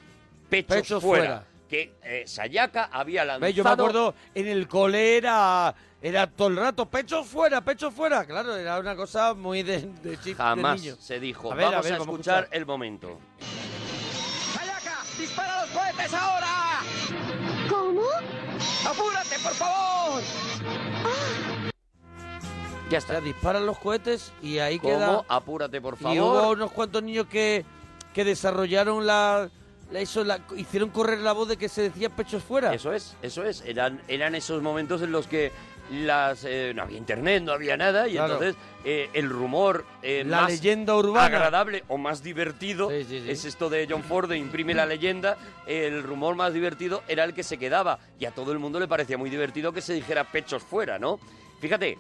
[0.49, 1.01] fuera.
[1.01, 1.47] fuera.
[1.69, 3.51] Que eh, Sayaka había lanzado...
[3.51, 8.25] Yo me acuerdo en el cole era, era todo el rato, pechos fuera, pechos fuera.
[8.25, 10.97] Claro, era una cosa muy de, de chip de Jamás niño.
[11.01, 11.51] se dijo.
[11.53, 12.57] A ver, a vamos a, ver, a escuchar escuchar.
[12.57, 13.19] el momento.
[14.55, 14.97] ¡Sayaka!
[15.19, 16.81] ¡Dispara los cohetes ahora!
[17.69, 18.03] ¿Cómo?
[18.89, 20.23] ¡Apúrate, por favor!
[22.89, 23.21] Ya O sea, está.
[23.21, 24.95] disparan los cohetes y ahí ¿Cómo?
[24.95, 25.25] queda...
[25.29, 26.57] Apúrate, por Y hubo favor.
[26.57, 27.65] unos cuantos niños que,
[28.15, 29.51] que desarrollaron la, la-
[29.93, 32.75] eso, la- hicieron correr la voz de que se decía pechos fuera.
[32.75, 33.63] Eso es, eso es.
[33.67, 35.53] Eran, eran esos momentos en los que
[35.91, 38.33] las eh, no había internet, no había nada, y Claro.
[38.35, 41.27] entonces eh, el rumor eh, La más leyenda urbana.
[41.27, 43.31] agradable o más divertido Sí, sí, sí.
[43.31, 45.37] es esto de John Ford de imprime la leyenda.
[45.67, 48.89] El rumor más divertido era el que se quedaba, y a todo el mundo le
[48.89, 51.21] parecía muy divertido que se dijera pechos fuera, ¿no?
[51.61, 51.99] Fíjate,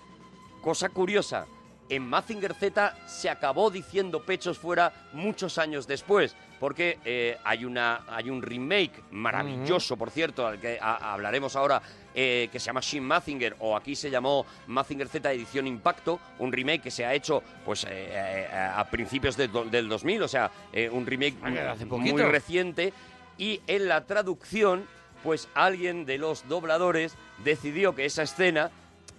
[0.61, 1.47] cosa curiosa.
[1.89, 8.03] En Mazinger Z se acabó diciendo pechos fuera muchos años después, porque eh, hay, una,
[8.09, 11.80] hay un remake maravilloso, por cierto, al que a- hablaremos ahora,
[12.14, 16.51] eh, que se llama Shin Mazinger, o aquí se llamó Mazinger Z Edición Impacto, un
[16.53, 20.51] remake que se ha hecho pues eh, a principios de del 2000, o sea,
[20.93, 22.28] un remake Ah, hace muy poquito.
[22.30, 22.93] reciente,
[23.39, 24.87] y en la traducción,
[25.22, 27.14] pues alguien de los dobladores
[27.45, 28.70] decidió que esa escena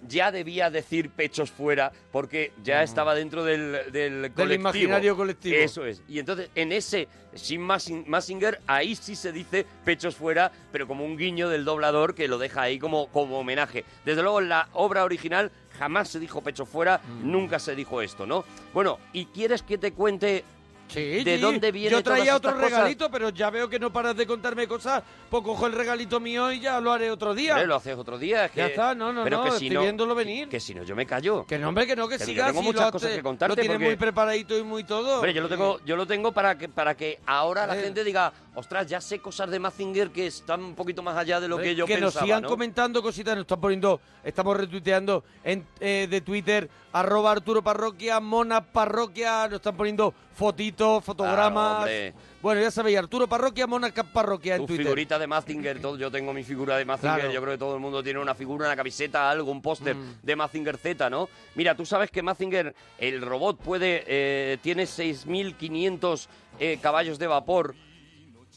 [0.06, 4.46] ya debía decir pechos fuera porque ya estaba dentro del, del colectivo.
[4.46, 4.52] Mm.
[4.60, 5.56] imaginario colectivo.
[5.56, 6.02] Eso es.
[6.08, 11.04] Y entonces en ese Shin Masin- Mazinger ahí sí se dice pechos fuera, pero como
[11.04, 13.84] un guiño del doblador que lo deja ahí como, como homenaje.
[14.04, 17.30] Desde luego en la obra original jamás se dijo pechos fuera, Mm.
[17.30, 18.44] nunca se dijo esto, ¿no?
[18.74, 20.44] Bueno, ¿y quieres que te cuente
[20.88, 21.40] Sí, ¿De sí.
[21.40, 22.78] dónde viene Yo traía todas otro estas cosas?
[22.78, 25.02] regalito, pero ya veo que no paras de contarme cosas.
[25.28, 27.52] Pues cojo el regalito mío y ya lo haré otro día.
[27.52, 28.46] Hombre, lo haces otro día.
[28.46, 30.48] es Ya que- está, no, no, pero no, que si estoy no, viéndolo venir.
[30.48, 31.44] Que si no, yo me callo.
[31.46, 32.46] Que no, hombre, que no, que yo sigas.
[32.48, 34.84] tengo si muchas lo cosas hace- que contarte Lo tienes porque- muy preparadito y muy
[34.84, 35.16] todo.
[35.16, 37.82] Hombre, yo lo tengo, yo lo tengo para que para que ahora la Eh.
[37.82, 41.46] gente diga, ostras, ya sé cosas de Mazinger que están un poquito más allá de
[41.46, 42.48] lo que yo que nos pensaba, sigan ¿no?
[42.48, 48.60] comentando cositas, nos están poniendo, estamos retuiteando en, eh, de Twitter, arroba Arturo Parroquia, Mona
[48.60, 51.78] Parroquia, nos están poniendo fotitos, fotogramas.
[51.78, 52.14] hombre.
[52.42, 54.86] bueno, ya sabéis, Arturo Parroquia, Mona Parroquia en Tu Twitter.
[54.86, 57.32] figurita de Mazinger, todo, yo tengo mi figura de Mazinger, Claro.
[57.32, 60.14] yo creo que todo el mundo tiene una figura, una camiseta, algo, un póster Mm.
[60.22, 61.28] de Mazinger Z, ¿no?
[61.54, 66.28] Mira, tú sabes que Mazinger, el robot puede, eh, tiene 6.500
[66.60, 67.74] eh, caballos de vapor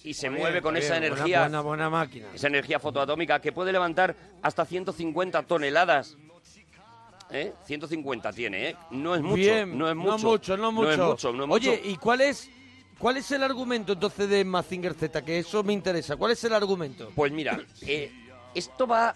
[0.03, 2.27] y se Bien, mueve con bien, esa buena- energía, Buena, buena máquina.
[2.33, 6.17] esa energía fotoatómica que puede levantar hasta 150 toneladas.
[7.33, 7.53] ¿Eh?
[7.65, 8.75] 150 tiene, ¿eh?
[8.89, 10.17] No es mucho, Bien, no es mucho.
[10.17, 10.85] No mucho, no mucho.
[10.87, 11.89] No es mucho, no es Oye, mucho.
[11.89, 12.49] ¿y cuál es,
[12.99, 15.21] cuál es el argumento entonces de Mazinger Z?
[15.23, 16.17] Que eso me interesa.
[16.17, 17.09] ¿Cuál es el argumento?
[17.15, 18.11] Pues mira, eh,
[18.53, 19.13] esto va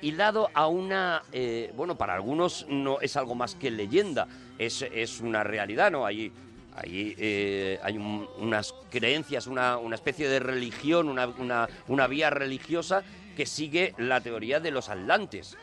[0.00, 1.22] hilado a una...
[1.32, 4.26] eh, bueno, para algunos no es algo más que leyenda,
[4.58, 6.06] es, es una realidad, ¿no?
[6.06, 6.32] Hay,
[6.74, 12.30] hay, eh, hay un- unas creencias, una, una especie de religión, una, una, una vía
[12.30, 13.02] religiosa
[13.36, 15.56] que sigue la teoría de los atlantes.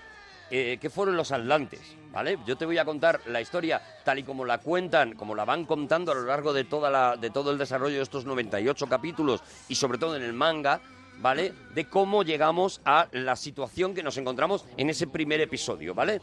[0.54, 1.80] eh, ¿qué fueron los atlantes?
[2.12, 2.38] ¿Vale?
[2.46, 5.64] Yo te voy a contar la historia tal y como la cuentan, como la van
[5.64, 9.42] contando a lo largo de, toda la, de todo el desarrollo de estos 98 capítulos
[9.70, 10.82] y sobre todo en el manga,
[11.20, 11.54] ¿vale?
[11.74, 16.20] De cómo llegamos a la situación que nos encontramos en ese primer episodio, ¿vale?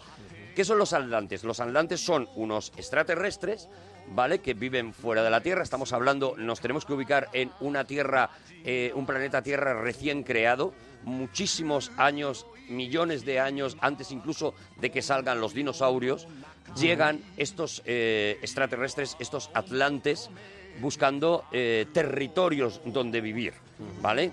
[0.54, 1.42] ¿Qué son los atlantes?
[1.42, 3.70] Los atlantes son unos extraterrestres,
[4.14, 4.40] ¿vale?
[4.40, 5.62] Que viven fuera de la Tierra.
[5.62, 8.30] Estamos hablando, nos tenemos que ubicar en una Tierra,
[8.64, 10.72] eh, un planeta Tierra recién creado,
[11.04, 16.26] muchísimos años, millones de años antes incluso de que salgan los dinosaurios,
[16.76, 20.30] llegan estos eh, extraterrestres, estos atlantes,
[20.80, 23.54] buscando eh, territorios donde vivir,
[24.00, 24.32] ¿vale?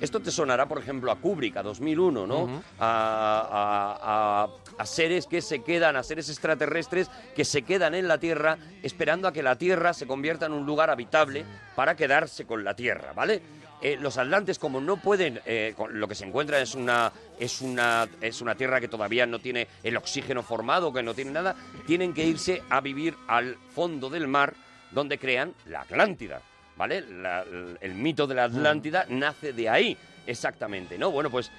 [0.00, 2.62] Esto te sonará, por ejemplo, a Kubrick, a 2001, ¿no?
[2.78, 4.48] A, a-
[4.82, 9.28] a seres que se quedan, a seres extraterrestres que se quedan en la Tierra esperando
[9.28, 11.44] a que la Tierra se convierta en un lugar habitable
[11.76, 13.40] para quedarse con la Tierra, ¿vale?
[13.82, 18.08] Eh, los atlantes, como no pueden, eh, lo que se encuentra es una, es, una,
[18.22, 21.54] es una tierra que todavía no tiene el oxígeno formado, que no tiene nada,
[21.86, 24.54] tienen que irse a vivir al fondo del mar,
[24.90, 26.40] donde crean la Atlántida,
[26.76, 27.00] ¿vale?
[27.02, 29.96] La- el, el mito de la Atlántida nace de ahí,
[30.26, 31.10] exactamente, ¿no?
[31.10, 31.50] Bueno, pues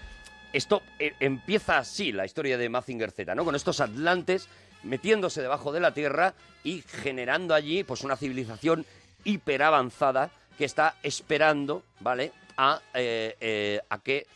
[0.54, 3.44] esto eh, empieza así la historia de Mazinger Z, ¿no?
[3.46, 4.48] Con estos atlantes
[4.84, 8.86] metiéndose debajo de la tierra y generando allí pues una civilización
[9.24, 12.32] hiperavanzada que está esperando, ¿vale?
[12.58, 14.28] A, eh, eh, a que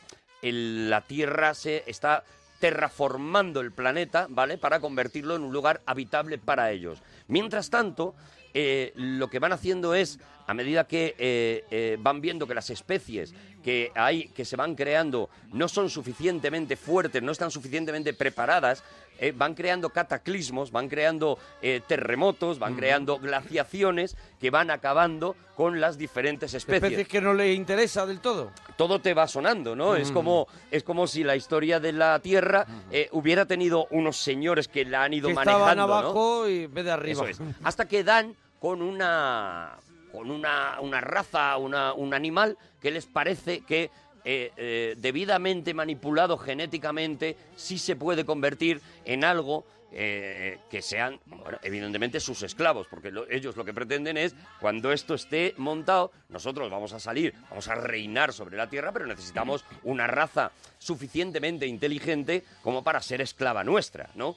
[0.42, 2.24] el- la tierra se está
[2.60, 4.58] terraformando el planeta, ¿vale?
[4.58, 7.00] Para convertirlo en un lugar habitable para ellos.
[7.28, 8.16] Mientras tanto,
[8.54, 10.20] eh, lo que van haciendo es,
[10.50, 14.74] a medida que eh, eh, van viendo que las especies que hay, que se van
[14.74, 18.84] creando, no son suficientemente fuertes, no están suficientemente preparadas,
[19.20, 25.80] eh, van creando cataclismos, van creando eh, terremotos, van creando glaciaciones que van acabando con
[25.80, 28.52] las diferentes especies Especies que no le interesa del todo.
[28.76, 29.96] todo te va sonando, ¿no?
[29.96, 34.68] Es como es como si la historia de la Tierra eh, hubiera tenido unos señores
[34.68, 35.84] que la han ido Que manejando, estaban ¿no?
[35.84, 37.30] abajo y en vez de arriba.
[37.30, 37.56] Eso es.
[37.64, 39.78] Hasta que dan con una
[40.12, 43.90] con una, una raza, una- un animal que les parece que
[44.26, 51.58] eh, eh, debidamente manipulado genéticamente sí se puede convertir en algo eh, que sean, bueno,
[51.64, 56.70] evidentemente, sus esclavos, porque lo- ellos lo que pretenden es, cuando esto esté montado, nosotros
[56.70, 62.44] vamos a salir, vamos a reinar sobre la Tierra, pero necesitamos una raza suficientemente inteligente
[62.62, 64.36] como para ser esclava nuestra, ¿no?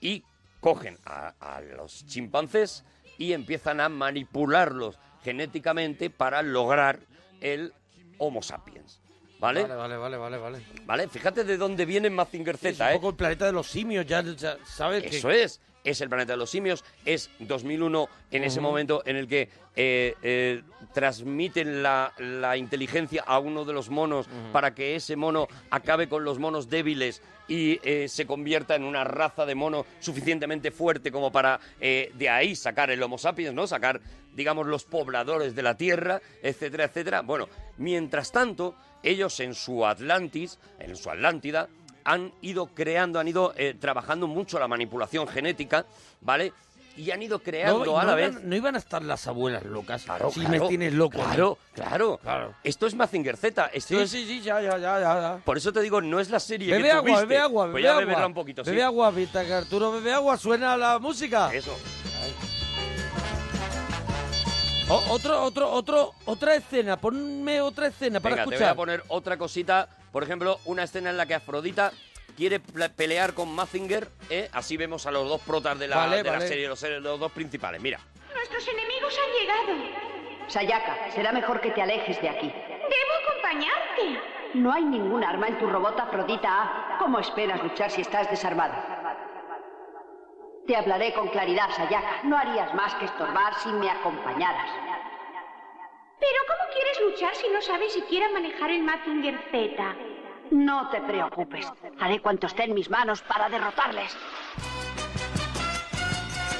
[0.00, 0.22] Y
[0.60, 2.82] cogen a los chimpancés
[3.18, 7.00] y empiezan a manipularlos genéticamente para lograr
[7.40, 7.72] el
[8.18, 9.00] Homo sapiens.
[9.40, 9.62] ¿Vale?
[9.62, 10.66] Vale, vale, vale, vale, vale.
[10.84, 11.08] ¿Vale?
[11.08, 12.94] Fíjate de dónde viene Mazinger Es Z, un ¿eh?
[12.94, 15.16] poco el planeta de los simios, ya, ya sabes que...
[15.16, 15.60] Eso es.
[15.84, 16.84] Es el planeta de los simios.
[17.04, 20.62] Es 2001 en ese momento en el que eh, eh,
[20.92, 26.24] transmiten la, la inteligencia a uno de los monos para que ese mono acabe con
[26.24, 31.30] los monos débiles y eh, se convierta en una raza de mono suficientemente fuerte como
[31.30, 33.66] para de ahí sacar el Homo sapiens, ¿no?
[33.66, 34.00] Sacar,
[34.34, 37.20] digamos, los pobladores de la Tierra, etcétera, etcétera.
[37.20, 41.68] Bueno, mientras tanto, ellos en su Atlantis, en su Atlántida,
[42.04, 45.86] han ido creando, han ido eh, trabajando mucho la manipulación genética,
[46.20, 46.52] ¿vale?
[46.96, 48.30] Y han ido creando no, a no la vez...
[48.34, 50.04] iban- no iban a estar las abuelas locas.
[50.04, 51.18] Claro, si claro, me tienes loco.
[51.18, 51.24] mí.
[51.74, 53.66] Claro, claro, Esto es Mazinger Z.
[53.72, 55.40] Esto Sí, es- sí, sí, ya, ya, ya, ya.
[55.44, 57.26] Por eso te digo, no es la serie Bebe que agua, viste.
[57.26, 58.00] bebe agua, Pues bebe agua.
[58.04, 58.70] beberla un poquito, sí.
[58.70, 61.52] Bebe agua, Vita, que Arturo bebe agua, suena la música.
[61.52, 61.76] Eso.
[64.88, 68.72] O- otro, otro, otro, otra escena, ponme otra escena para te voy escuchar.
[68.72, 69.88] a poner otra cosita.
[70.14, 71.90] Por ejemplo, una escena en la que Afrodita
[72.36, 74.06] quiere pelear con Mazinger.
[74.30, 74.48] ¿eh?
[74.52, 77.32] Así vemos a los dos protas de la, Vale, de la serie, los, los dos
[77.32, 77.82] principales.
[77.82, 77.98] Mira.
[78.32, 80.46] Nuestros enemigos han llegado.
[80.46, 82.46] Sayaka, será mejor que te alejes de aquí.
[82.46, 84.20] Debo acompañarte.
[84.54, 86.98] No hay ningún arma en tu robot Afrodita A.
[87.00, 88.74] ¿Cómo esperas luchar si estás desarmado?
[90.68, 92.22] Te hablaré con claridad, Sayaka.
[92.22, 94.93] No harías más que estorbar si me acompañaras.
[96.24, 99.94] Pero ¿cómo quieres luchar si no sabes siquiera manejar el Mazinger Z?
[100.50, 101.66] No te preocupes.
[102.00, 104.12] Haré cuanto esté en mis manos para derrotarles.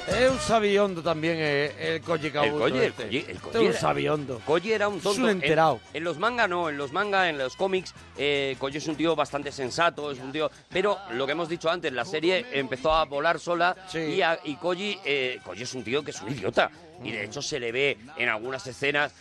[0.07, 3.05] Es un sabiondo también eh, el Koji El Kabuto Koji, el este.
[3.05, 4.41] Koji, el Este Koji es un era- sabiondo.
[4.45, 5.23] Koji era un Es tonto.
[5.23, 5.81] un En- enterado.
[5.95, 9.17] En, los manga no, en los manga, en los cómics, eh, Koji es un tío
[9.17, 10.51] bastante sensato, es un tío...
[10.69, 14.57] Pero lo que hemos dicho antes, la serie empezó a volar sola y, a- y
[14.57, 16.71] Koji, eh, Koji es un tío que es un idiota.
[17.03, 19.13] Y de hecho se le ve en algunas escenas...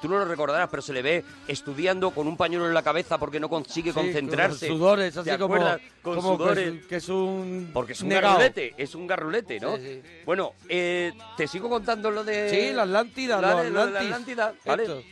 [0.00, 3.18] Tú no lo recordarás, pero se le ve estudiando con un pañuelo en la cabeza
[3.18, 4.66] porque no consigue Sí, con concentrarse.
[4.68, 5.56] sudores, ¿Te así como?
[6.02, 6.22] Con como que es-
[6.58, 6.86] sudores.
[6.86, 8.34] Que, es un Porque es un negado.
[8.34, 9.76] garrulete, es un garrulete, ¿no?
[9.76, 12.50] Sí, Bueno, eh, te sigo contando lo de...
[12.50, 14.10] Sí, la Atlántida, lo de la Atlantis.
[14.10, 14.82] Atlántida, ¿vale?
[14.84, 15.02] Esto.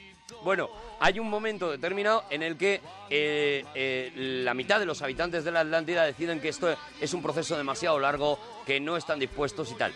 [0.45, 0.69] Bueno,
[1.01, 4.13] hay un momento determinado en el que eh, eh,
[4.45, 6.69] la mitad de los habitantes de la Atlántida deciden que esto
[7.01, 9.93] es un proceso demasiado largo, que no están dispuestos y tal.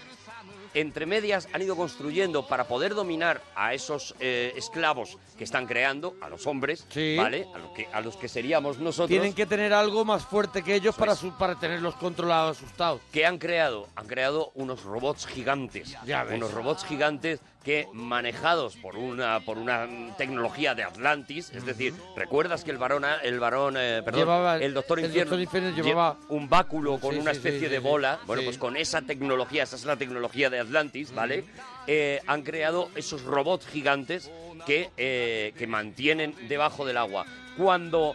[0.74, 6.14] Entre medias han ido construyendo para poder dominar a esos eh, esclavos que están creando,
[6.20, 7.16] a los hombres, Sí.
[7.16, 7.46] ¿vale?
[7.54, 9.08] A, lo que, a los que seríamos nosotros.
[9.08, 11.18] Tienen que tener algo más fuerte que ellos para, es.
[11.18, 13.00] su- para tenerlos controlados, asustados.
[13.12, 13.88] ¿Qué han creado?
[13.96, 15.96] Han creado unos robots gigantes.
[16.06, 16.36] Ya ves.
[16.36, 19.86] Unos robots gigantes que, manejados por una, por una
[20.18, 24.74] tecnología de Atlantis, es decir, ¿recuerdas que el varón, el varón, eh, perdón, Llevaba- el
[24.74, 27.78] doctor el Infierno, Doctor Infierno lle- llevaba- un báculo con Sí, una especie sí, de
[27.78, 28.18] bola?
[28.26, 31.44] Bueno, pues con esa tecnología, esa es la tecnología de Atlantis, ¿vale?
[31.86, 34.30] Eh, han creado esos robots gigantes
[34.66, 37.26] que, eh, que mantienen debajo del agua.
[37.56, 38.14] Cuando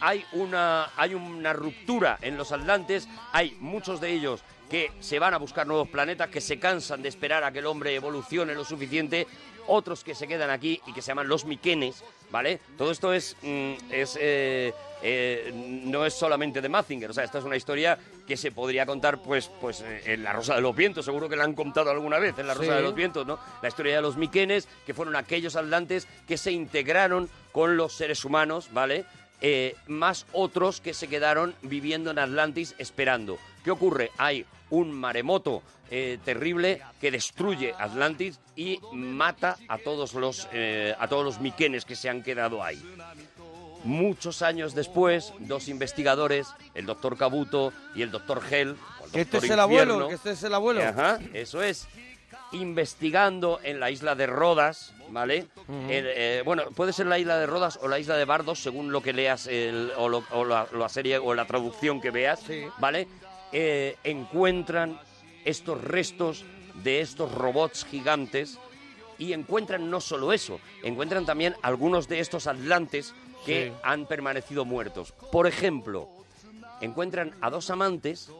[0.00, 5.34] hay una, hay una ruptura en los Atlantes, hay muchos de ellos que se van
[5.34, 8.64] a buscar nuevos planetas, que se cansan de esperar a que el hombre evolucione lo
[8.64, 9.26] suficiente,
[9.66, 12.58] otros que se quedan aquí y que se llaman los miquenes, ¿vale?
[12.78, 17.38] Todo esto es, mm, es eh, eh, no es solamente de Mazinger, o sea, esta
[17.38, 20.74] es una historia que se podría contar, pues, pues eh, en La Rosa de los
[20.74, 22.76] Vientos, seguro que la han contado alguna vez en La Rosa Sí.
[22.76, 23.38] de los Vientos, ¿no?
[23.60, 28.24] La historia de los miquenes, que fueron aquellos atlantes que se integraron con los seres
[28.24, 29.04] humanos, ¿vale?
[29.44, 33.38] Eh, más otros que se quedaron viviendo en Atlantis esperando.
[33.64, 34.12] ¿Qué ocurre?
[34.16, 41.08] Hay un maremoto eh, terrible que destruye Atlantis y mata a todos los eh, a
[41.08, 42.80] todos los miquenes que se han quedado ahí.
[43.82, 49.20] Muchos años después, dos investigadores, el doctor Cabuto y el doctor Hell, o el Que
[49.22, 50.82] este es el abuelo, que este es el abuelo.
[50.82, 51.88] Ajá, eso es.
[52.52, 55.46] Investigando en la isla de Rodas, ¿vale?
[55.88, 58.92] El, eh, bueno, puede ser la isla de Rodas o la isla de Bardos, según
[58.92, 62.42] lo que leas el- o, lo- o la, la serie o la traducción que veas,
[62.78, 63.08] ¿vale?
[63.52, 64.98] Eh, encuentran
[65.44, 66.44] estos restos
[66.82, 68.58] de estos robots gigantes
[69.18, 73.72] y encuentran no solo eso, encuentran también algunos de estos atlantes que Sí.
[73.82, 75.12] han permanecido muertos.
[75.32, 76.08] Por ejemplo,
[76.80, 78.30] encuentran a dos amantes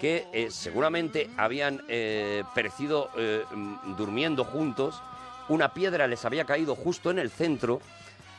[0.00, 5.00] que eh, seguramente habían eh, perecido eh, mm, durmiendo juntos.
[5.48, 7.80] Una piedra les había caído justo en el centro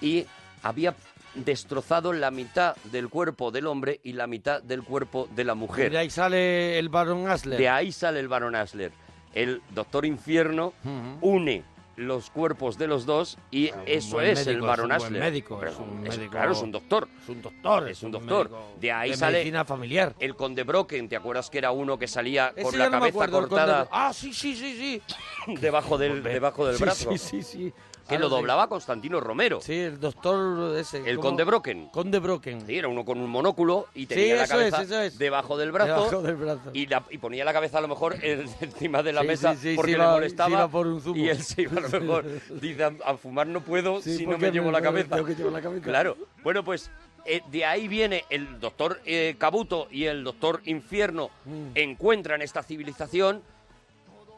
[0.01, 0.25] y
[0.63, 0.93] había
[1.35, 5.55] destrozado la mitad del cuerpo del hombre y la mitad del cuerpo de la Y
[5.55, 5.91] mujer.
[5.91, 7.59] de ahí sale el Baron Asler.
[7.59, 8.91] De ahí sale el Baron Asler.
[9.33, 10.73] El Doctor Infierno
[11.21, 11.63] une
[11.97, 15.21] los cuerpos de los dos y eso es el Baron es un buen Asler.
[15.21, 17.09] médico, Pero es un es- médico- Claro, es un doctor.
[17.23, 17.89] Es un doctor.
[17.89, 18.51] Es un doctor.
[18.79, 20.15] De ahí de sale medicina familiar.
[20.19, 21.09] el Conde Brocken.
[21.09, 24.13] ¿Te acuerdas que era uno que salía Ese con la no cabeza acuerdo, cortada Ah,
[24.13, 25.01] sí, sí, sí, sí.
[25.59, 27.11] debajo del, debajo del Sí, brazo?
[27.11, 27.73] Sí, sí, sí.
[28.07, 28.35] Que Ahora lo sí.
[28.37, 29.59] doblaba Constantino Romero.
[29.61, 30.97] Sí, el doctor ese.
[30.99, 31.29] El ¿cómo?
[31.29, 31.87] Conde Brocken.
[31.89, 32.65] Conde Brocken.
[32.65, 35.17] Sí, era uno con un monóculo y Sí, tenía la es, cabeza es.
[35.17, 36.05] debajo del brazo.
[36.05, 36.69] Debajo del brazo.
[36.73, 39.91] Y, la- y ponía la cabeza a lo mejor en- encima de la mesa porque
[39.91, 40.47] le iba- molestaba.
[40.49, 41.17] se iba por un zumo.
[41.17, 42.25] Y él se iba a lo mejor.
[42.61, 45.15] Dice, a, a fumar no puedo si no me llevo me- la me- cabeza.
[45.15, 45.83] tengo que llevar la cabeza.
[45.83, 46.15] Claro.
[46.43, 46.89] Bueno, pues
[47.25, 51.71] eh, de ahí viene el doctor eh, Cabuto y el doctor Infierno Mm.
[51.75, 53.41] encuentran esta civilización.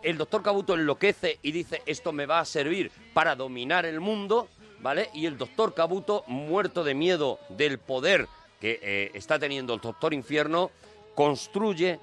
[0.02, 4.47] El doctor Cabuto enloquece y dice, esto me va a servir para dominar el mundo,
[4.80, 5.10] ¿vale?
[5.14, 8.28] Y el doctor Cabuto, muerto de miedo del poder
[8.62, 10.72] que eh, está teniendo el doctor Infierno,
[11.16, 12.00] construye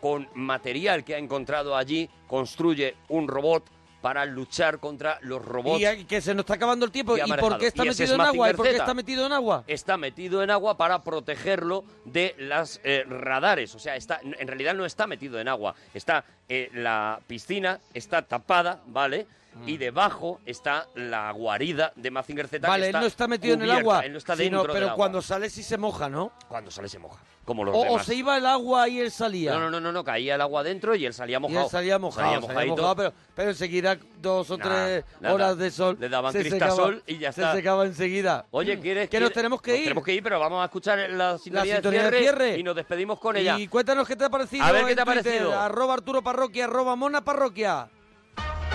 [0.00, 3.64] con material que ha encontrado allí, construye un robot
[4.00, 5.82] para luchar contra los robots.
[5.98, 7.16] Y que se nos está acabando el tiempo.
[7.16, 8.34] ¿Y por qué está Y metido en agua?
[8.34, 9.64] ¿Y Mazinger por qué está metido en agua?
[9.66, 13.74] Está metido en agua para protegerlo de las eh, radares.
[13.74, 15.74] O sea, está, en realidad no está metido en agua.
[15.94, 19.26] Está eh, la piscina, está tapada, ¿vale?
[19.66, 22.60] Y debajo está la guarida de Mazinger Z.
[22.60, 24.00] que Vale, él no está metido en el agua.
[24.04, 24.96] Él no está sino- dentro pero del agua.
[24.96, 26.32] cuando sale sí se moja, ¿no?
[26.48, 27.20] Cuando sale se moja.
[27.44, 28.04] Como los O, o demás.
[28.06, 29.54] se iba el agua y él salía.
[29.54, 31.64] No, no, no, no, no, caía el agua dentro y él salía Y mojado.
[31.64, 32.76] él salía mojado, Salía salía mojadito.
[32.76, 35.34] mojado, pero, pero enseguida dos o Nah, tres nada.
[35.34, 35.96] horas de sol.
[35.98, 37.54] Le daban se cristasol secaba- y ya Se está.
[37.54, 38.44] secaba enseguida.
[38.50, 39.84] Oye, ¿quieres Que nos tenemos que nos ir.
[39.84, 42.58] Tenemos que ir, pero vamos a escuchar la sintonía, sintonía de, de cierre cierre.
[42.58, 43.58] y nos despedimos con ella.
[43.58, 44.64] Y cuéntanos qué te ha parecido.
[44.64, 45.58] A ver qué te ha parecido.
[45.58, 47.88] Arroba Arturo Parroquia, arroba Mona Parroquia.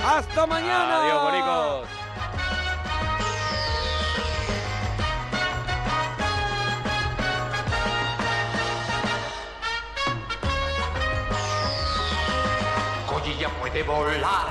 [0.02, 1.02] ¡Hasta mañana!
[1.02, 1.88] Adiós, bonicos.
[13.08, 14.48] Collilla puede volar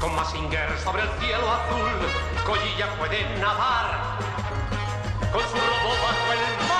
[0.00, 1.90] con Mazinger sobre el cielo azul.
[2.46, 4.18] Collilla puede nadar
[5.32, 6.77] con su robot bajo el